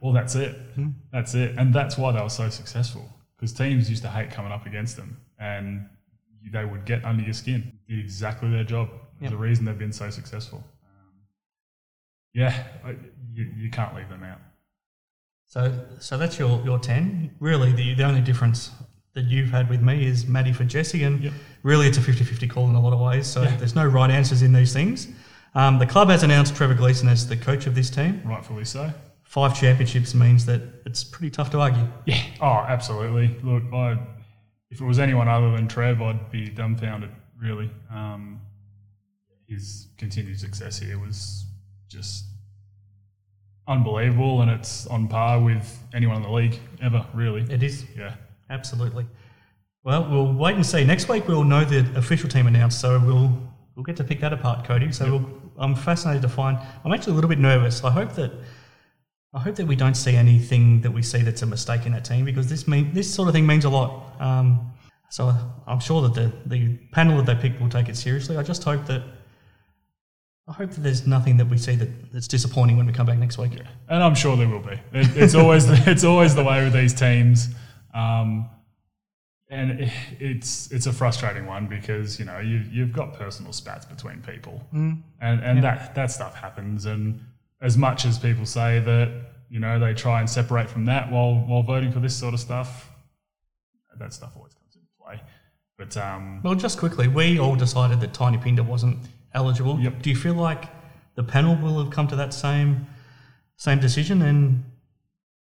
[0.00, 0.12] well.
[0.12, 0.52] That's it.
[0.74, 0.90] Hmm.
[1.12, 1.54] That's it.
[1.58, 3.06] And that's why they were so successful
[3.36, 5.88] because teams used to hate coming up against them, and
[6.52, 7.78] they would get under your skin.
[7.88, 8.88] Did exactly their job.
[9.20, 9.32] Yep.
[9.32, 10.58] a reason they've been so successful.
[10.84, 11.12] Um,
[12.34, 12.96] yeah, I-
[13.32, 14.38] you, you can't leave them out.
[15.46, 17.36] So, so that's your, your 10.
[17.38, 18.70] Really, the, the only difference
[19.14, 21.32] that you've had with me is Maddie for Jesse, and Yep.
[21.62, 23.26] really it's a 50 50 call in a lot of ways.
[23.26, 25.08] So, there's no right answers in these things.
[25.54, 28.20] Um, the club has announced Trevor Gleeson as the coach of this team.
[28.24, 28.92] Rightfully so.
[29.22, 31.86] Five championships means that it's pretty tough to argue.
[32.06, 32.20] Yeah.
[32.40, 33.36] Oh, absolutely.
[33.42, 33.98] Look, I,
[34.70, 37.10] if it was anyone other than Trev, I'd be dumbfounded,
[37.40, 37.70] really.
[37.90, 38.40] Um,
[39.48, 41.44] his continued success here was
[41.88, 42.24] just
[43.68, 47.42] unbelievable, and it's on par with anyone in the league ever, really.
[47.42, 48.14] It is, Yeah.
[48.50, 49.06] Absolutely.
[49.82, 50.84] Well, we'll wait and see.
[50.84, 53.36] Next week we'll know the official team announced, so we'll
[53.76, 54.92] we'll get to pick that apart, Cody.
[54.92, 56.58] So we'll, I'm fascinated to find.
[56.84, 57.84] I'm actually a little bit nervous.
[57.84, 58.32] I hope that
[59.34, 62.04] I hope that we don't see anything that we see that's a mistake in that
[62.04, 64.20] team because this mean this sort of thing means a lot.
[64.20, 64.72] Um,
[65.10, 65.34] so
[65.66, 68.36] I'm sure that the the panel that they pick will take it seriously.
[68.36, 69.02] I just hope that
[70.46, 73.18] I hope that there's nothing that we see that, that's disappointing when we come back
[73.18, 73.52] next week.
[73.88, 74.78] and I'm sure there will be.
[74.92, 77.48] It, it's always the, it's always the way with these teams,
[77.94, 78.48] um,
[79.50, 83.86] and it, it's it's a frustrating one because you know you you've got personal spats
[83.86, 84.66] between people,
[85.20, 86.86] and and that that stuff happens.
[86.86, 87.20] And
[87.60, 89.10] as much as people say that
[89.48, 92.40] you know they try and separate from that while while voting for this sort of
[92.40, 92.90] stuff,
[93.98, 95.20] that stuff always comes into play.
[95.78, 98.98] But um, Well, just quickly, we all decided that Tiny Pinder wasn't
[99.34, 99.78] eligible.
[99.78, 100.02] Yep.
[100.02, 100.64] Do you feel like
[101.16, 102.86] the panel will have come to that same
[103.56, 104.22] same decision?
[104.22, 104.64] And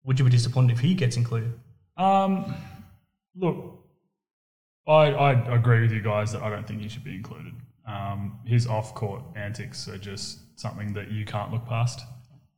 [0.04, 1.52] would you be disappointed if he gets included?
[1.96, 2.54] Um,
[3.36, 3.80] look,
[4.86, 7.54] I, I agree with you guys that I don't think he should be included.
[7.86, 12.00] Um, his off-court antics are just something that you can't look past.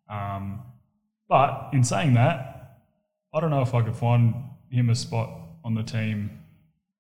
[0.09, 0.62] Um,
[1.28, 2.78] but in saying that,
[3.34, 4.34] I don't know if I could find
[4.70, 5.30] him a spot
[5.64, 6.30] on the team.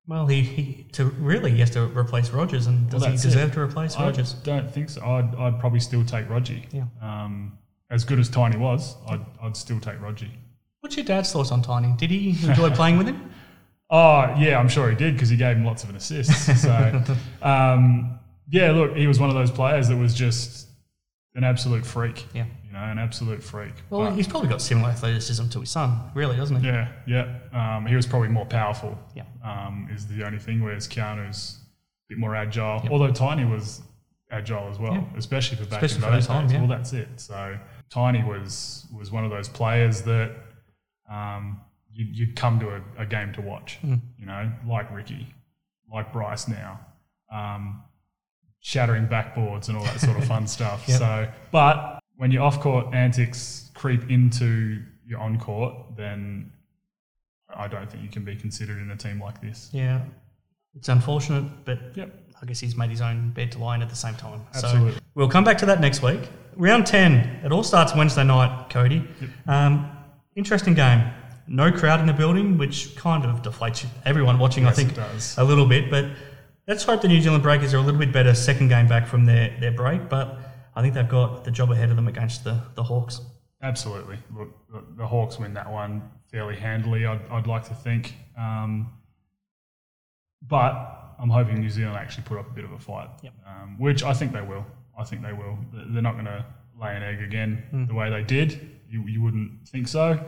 [0.08, 3.50] Well, he, he to really he has to replace Rogers, and does Well, he deserve
[3.50, 3.54] it.
[3.54, 4.34] to replace I Rogers?
[4.34, 5.04] don't think so.
[5.04, 6.66] I'd, I'd probably still take Rogie.
[6.72, 6.84] Yeah.
[7.00, 7.58] Um,
[7.90, 10.30] as good as Tiny was, I'd, I'd still take Rogie.
[10.86, 11.92] What's your dad's thoughts on Tiny?
[11.98, 13.28] Did he enjoy playing with him?
[13.90, 16.62] Oh yeah, I'm sure he did because he gave him lots of an assist.
[16.62, 17.02] So
[17.42, 20.68] um, yeah, look, he was one of those players that was just
[21.34, 22.24] an absolute freak.
[22.32, 22.44] Yeah.
[22.64, 23.72] you know, an absolute freak.
[23.90, 26.68] Well, But, he's probably got similar athleticism to his son, really, doesn't he?
[26.68, 27.34] yeah, yeah,
[27.76, 28.96] um, he was probably more powerful.
[29.16, 29.24] Yeah.
[29.42, 30.62] um, is the only thing.
[30.62, 31.58] Whereas Keanu's
[32.08, 32.86] a bit more agile.
[32.92, 33.82] Although Tiny was
[34.30, 35.02] agile as well, Yeah.
[35.16, 36.58] especially for back Especially in for those that time, yeah.
[36.60, 37.08] Well, that's it.
[37.16, 37.58] So
[37.90, 40.30] Tiny was was one of those players that
[41.10, 41.60] um,
[41.92, 43.78] you'd, you'd come to a, a game to watch.
[43.80, 43.96] Hmm.
[44.18, 45.26] You know, like Ricky,
[45.92, 46.80] like Bryce now.
[47.32, 47.82] Um,
[48.60, 50.84] shattering backboards and all that sort of fun stuff.
[50.88, 50.98] Yep.
[50.98, 56.50] So, but when your off-court antics creep into your on-court, then
[57.54, 59.70] I don't think you can be considered in a team like this.
[59.72, 60.00] Yeah.
[60.74, 62.12] It's unfortunate, but Yep.
[62.42, 64.44] I guess he's made his own bed to lie in at the same time.
[64.54, 64.92] Absolutely.
[64.92, 66.20] So we'll come back to that next week.
[66.56, 69.06] Round 10, it all starts Wednesday night, Cody.
[69.46, 69.90] Um,
[70.36, 71.10] interesting game.
[71.48, 75.44] No crowd in the building, which kind of deflates everyone watching, Yes, I think, a
[75.44, 75.90] little bit.
[75.90, 76.06] But
[76.66, 79.24] let's hope the New Zealand Breakers are a little bit better second game back from
[79.26, 80.08] their, their break.
[80.08, 80.38] But
[80.74, 83.20] I think they've got the job ahead of them against the, the Hawks.
[83.62, 84.18] Absolutely.
[84.36, 88.14] Look, the, Hawks win that one fairly handily, I'd, I'd like to think.
[88.38, 88.92] Um,
[90.42, 93.32] but I'm hoping New Zealand actually put up a bit of a fight, Yep.
[93.46, 94.66] um, which I think they will.
[94.98, 95.58] I think they will.
[95.72, 96.44] They're not going to
[96.80, 97.86] lay an egg again Hmm.
[97.86, 98.75] the way they did.
[98.88, 100.18] You, you wouldn't think so.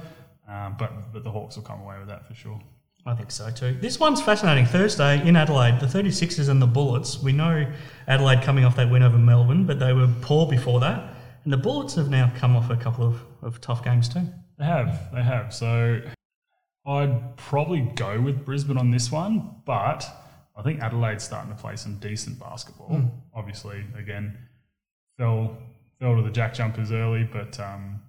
[0.49, 2.61] Um, but, but the Hawks will come away with that for sure.
[3.07, 3.77] I think so too.
[3.81, 4.67] This one's fascinating.
[4.67, 7.23] Thursday in Adelaide, the 36ers and the Bullets.
[7.23, 7.67] We know
[8.07, 11.15] Adelaide coming off that win over Melbourne, but they were poor before that.
[11.45, 14.23] And the Bullets have now come off a couple of, of tough games too.
[14.59, 15.55] They have, they have.
[15.55, 16.03] So
[16.85, 20.07] I'd probably go with Brisbane on this one, but
[20.57, 23.01] I think Adelaide's starting to play some decent basketball.
[23.35, 24.37] Obviously, again,
[25.17, 25.57] fell
[26.01, 28.01] fell to the jack jumpers early, but um,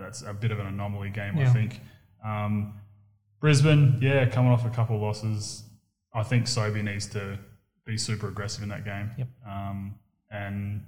[0.00, 1.80] that's a bit of an anomaly game, I think.
[2.24, 2.74] Um,
[3.40, 5.62] Brisbane, yeah, coming off a couple of losses,
[6.14, 7.38] I think Sobey needs to
[7.84, 9.10] be super aggressive in that game.
[9.18, 9.28] Yep.
[9.46, 9.94] Um,
[10.30, 10.84] and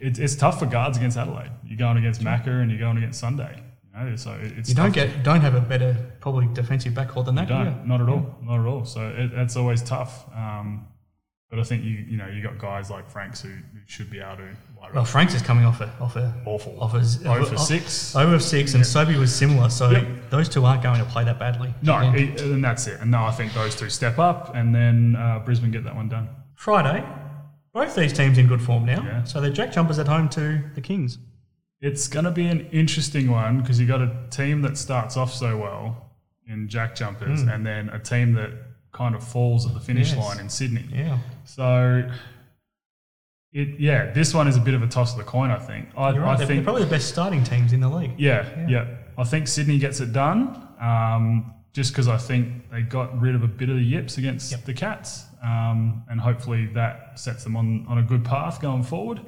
[0.00, 1.50] it's, it's tough for guards against Adelaide.
[1.64, 3.62] You're going against Macca and you're going against Sunday.
[3.96, 7.26] You know, so it- it's You don't get don't have a better probably defensive backcourt
[7.26, 7.48] than that.
[7.48, 8.84] You do don't, not at all, not at all.
[8.84, 10.24] So it, it's always tough.
[10.34, 10.86] Um,
[11.50, 14.20] But I think you you know you got guys like Franks who, who should be
[14.20, 14.48] able to
[14.94, 15.04] Well.
[15.04, 16.76] Franks is coming off a off a Awful.
[16.80, 18.16] off a Oh for six.
[18.16, 19.68] over six, and Sobey was similar.
[19.70, 20.30] So Yep.
[20.30, 21.72] those two aren't going to play that badly.
[21.82, 23.00] No, it- and that's it.
[23.00, 26.08] And no, I think those two step up, and then uh, Brisbane get that one
[26.08, 26.28] done.
[26.56, 27.04] Friday,
[27.72, 29.02] both these teams in good form now.
[29.04, 29.22] Yeah.
[29.24, 31.18] So the Jack Jumpers at home to the Kings.
[31.80, 35.32] It's going to be an interesting one because you got a team that starts off
[35.32, 36.10] so well
[36.46, 38.50] in Jack Jumpers, and then a team that
[38.92, 40.18] kind of falls at the finish Yes.
[40.18, 40.84] line in Sydney.
[40.92, 41.18] Yeah.
[41.44, 42.10] So,
[43.52, 45.50] it yeah, this one is a bit of a toss of the coin.
[45.50, 45.88] I think.
[45.96, 46.32] I, You're right.
[46.32, 48.12] I they're, think they're probably the best starting teams in the league.
[48.18, 48.68] Yeah, Yeah.
[48.68, 48.86] yeah,
[49.18, 50.66] I think Sydney gets it done.
[50.80, 54.50] Um, just because I think they got rid of a bit of the yips against
[54.50, 54.64] Yep.
[54.64, 59.20] the Cats, um, and hopefully that sets them on, on a good path going forward.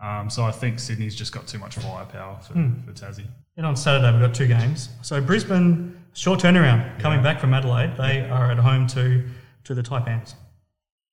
[0.00, 2.80] Um, so I think Sydney's just got too much firepower for, Hmm.
[2.84, 3.26] for Tassie.
[3.54, 4.88] Then on Saturday we've got two games.
[5.02, 7.96] So Brisbane, short turnaround, coming back from Adelaide.
[7.96, 9.24] They are at home to
[9.64, 10.34] to the Taipans.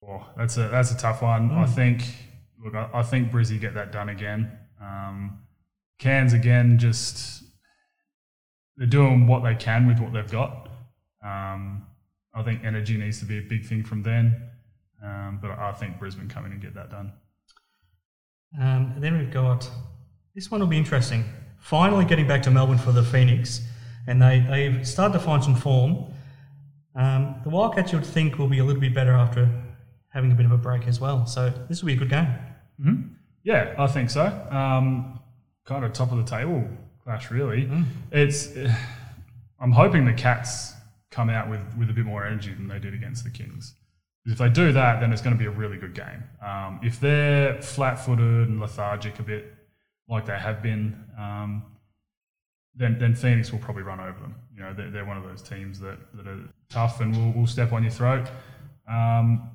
[0.08, 1.52] Oh, that's a that's a tough one.
[1.52, 1.72] I Hmm.
[1.74, 2.04] think
[2.64, 4.58] look, I, I think Brizzy get that done again.
[4.82, 5.40] Um,
[6.00, 7.44] Cairns again, just
[8.78, 10.70] they're doing what they can with what they've got.
[11.24, 11.86] Um,
[12.34, 14.50] I think energy needs to be a big thing from then,
[15.04, 17.14] um, but I think Brisbane come in and get that done.
[18.60, 19.70] Um, and then we've got
[20.34, 21.26] this one will be interesting.
[21.60, 23.62] Finally getting back to Melbourne for the Phoenix,
[24.08, 26.12] and they they've started to find some form.
[26.96, 29.50] Um, the Wildcats you would think will be a little bit better after
[30.10, 31.26] having a bit of a break as well.
[31.26, 32.28] So this will be a good game.
[33.44, 34.26] Yeah, I think so.
[34.52, 35.20] Um,
[35.66, 36.68] kind of top of the table
[37.04, 37.70] clash, really.
[38.12, 38.50] It's.
[39.60, 40.74] I'm hoping the Cats
[41.12, 43.76] come out with, with a bit more energy than they did against the Kings.
[44.26, 46.24] If they do that, then it's going to be a really good game.
[46.44, 49.54] Um, if they're flat-footed and lethargic a bit,
[50.08, 51.64] like they have been, um,
[52.76, 54.36] then then Phoenix will probably run over them.
[54.56, 57.48] You know, they're, they're one of those teams that, that are tough and will, will
[57.48, 58.28] step on your throat.
[58.90, 59.50] Um,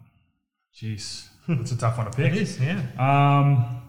[0.74, 2.32] jeez, it's a tough one to pick.
[2.32, 2.80] It is, yeah.
[2.98, 3.82] Um,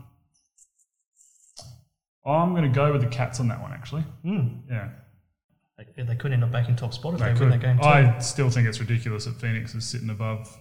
[2.25, 4.03] I'm going to go with the Cats on that one, actually.
[4.25, 4.61] Mm.
[4.69, 4.89] Yeah,
[5.77, 7.77] They, they could end up back in top spot if they they, win that game
[7.77, 7.83] too.
[7.85, 10.55] I still think it's ridiculous that Phoenix is sitting above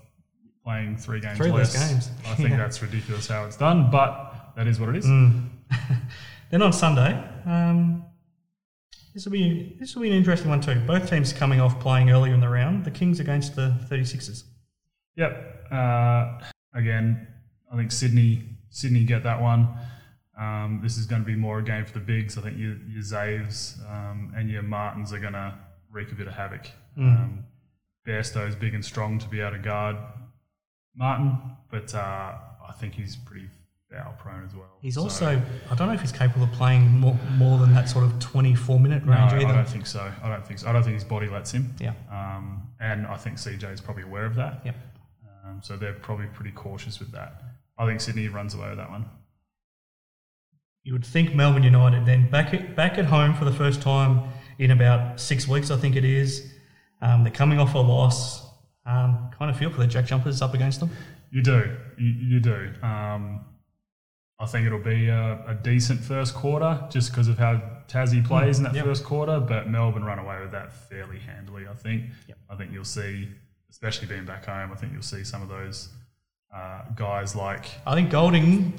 [0.64, 2.11] playing three games Three less games.
[2.26, 2.57] I think Yeah.
[2.59, 5.07] that's ridiculous how it's done, but that is what it is.
[6.51, 7.12] Then on Sunday,
[7.44, 8.05] um,
[9.12, 10.80] this will be this will be an interesting one too.
[10.86, 12.84] Both teams coming off playing earlier in the round.
[12.84, 14.44] The Kings against the 36ers.
[15.16, 15.66] Yep.
[15.72, 16.38] Uh,
[16.77, 17.27] again,
[17.72, 19.68] I think Sydney Sydney get that one.
[20.39, 22.37] Um, this is going to be more a game for the bigs.
[22.37, 25.55] I think your, your Zaves um, and your Martins are going to
[25.91, 26.66] wreak a bit of havoc.
[26.99, 27.45] Um,
[28.07, 29.97] Bairstow's big and strong to be able to guard
[30.95, 31.39] Martin,
[31.70, 31.99] but uh,
[32.68, 33.49] I think he's pretty
[33.91, 34.77] foul prone as well.
[34.83, 37.89] He's So- also I don't know if he's capable of playing more, more than that
[37.89, 40.11] sort of 24 minute range No, range I don't think so.
[40.22, 40.68] I don't think so.
[40.68, 41.74] I don't think his body lets him.
[41.81, 41.93] Yeah.
[42.11, 44.61] Um, and I think CJ is probably aware of that.
[44.64, 44.77] Yep.
[45.47, 47.42] Um, so they're probably pretty cautious with that.
[47.78, 49.05] I think Sydney runs away with that one.
[50.82, 54.22] You would think Melbourne United then back at, back at home for the first time
[54.59, 56.53] in about six weeks, I think it is.
[57.03, 58.47] Um, they're coming off a loss.
[58.86, 60.90] Um, kind of feel for the Jack Jumpers up against them.
[61.30, 61.76] You do.
[61.99, 62.70] You, you do.
[62.82, 63.44] Um,
[64.38, 68.59] I think it'll be a, a decent first quarter just because of how Tassie plays
[68.59, 68.84] in that Mm, yep.
[68.84, 72.05] first quarter, but Melbourne run away with that fairly handily, I think.
[72.28, 72.38] Yep.
[72.51, 73.28] I think you'll see,
[73.70, 75.88] especially being back home, I think you'll see some of those
[76.54, 78.70] uh, guys like I think Goulding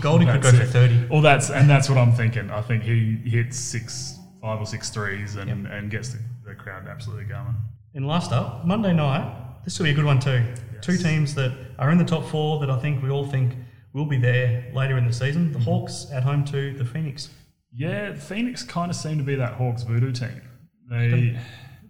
[0.00, 1.08] Goulding could go for 30.
[1.10, 2.50] Well, that's and that's what I'm thinking.
[2.50, 6.88] I think he hits six, five or six threes and, and gets the, the crowd
[6.88, 7.54] absolutely going.
[7.94, 10.44] And last up, Monday night, this will be a good one too.
[10.80, 13.54] Two teams that are in the top four that I think we all think
[13.92, 15.52] will be there later in the season.
[15.52, 17.30] The Hawks at home to the Phoenix.
[17.72, 20.42] Yeah, Phoenix kind of seem to be that Hawks voodoo team.
[20.90, 21.38] They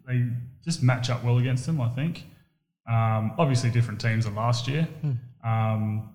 [0.07, 0.27] they
[0.65, 2.25] just match up well against them, I think.
[2.89, 4.87] Um, obviously, different teams than last year,
[5.45, 6.15] um,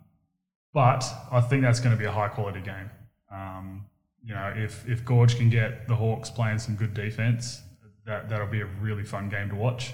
[0.74, 2.90] but I think that's going to be a high quality game.
[3.32, 3.86] Um,
[4.24, 7.62] you know, if if Gorge can get the Hawks playing some good defense,
[8.06, 9.94] that that'll be a really fun game to watch.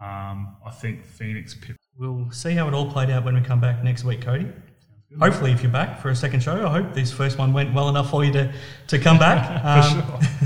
[0.00, 1.54] Um, I think Phoenix
[1.96, 4.50] We'll see how it all played out when we come back next week, Cody.
[5.18, 7.88] Hopefully, if you're back for a second show, I hope this first one went well
[7.88, 8.52] enough for you to,
[8.86, 9.60] to come back.
[9.70, 10.04] Um,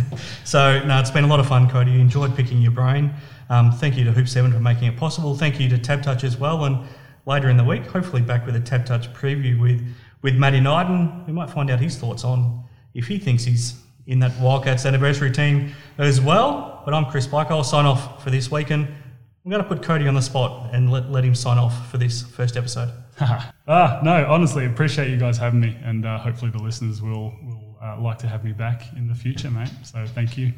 [0.44, 1.92] so, no, it's been a lot of fun, Cody.
[1.92, 3.12] You enjoyed picking your brain.
[3.50, 5.36] Um, thank you to Hoop 7 for making it possible.
[5.36, 6.64] Thank you to TABtouch as well.
[6.64, 6.86] And
[7.26, 9.86] later in the week, hopefully back with a TABtouch preview with,
[10.22, 10.86] with Matty Knight.
[10.86, 13.74] And we might find out his thoughts on if he thinks he's
[14.06, 16.82] in that Wildcats anniversary team as well.
[16.84, 17.50] But I'm Chris Pike.
[17.50, 18.70] I'll sign off for this week.
[18.70, 21.90] And I'm going to put Cody on the spot and let, let him sign off
[21.90, 22.90] for this first episode.
[23.68, 27.76] ah, no, honestly, appreciate you guys having me, and uh, hopefully the listeners will will
[27.82, 29.70] uh, like to have me back in the future, mate.
[29.82, 30.52] So thank you.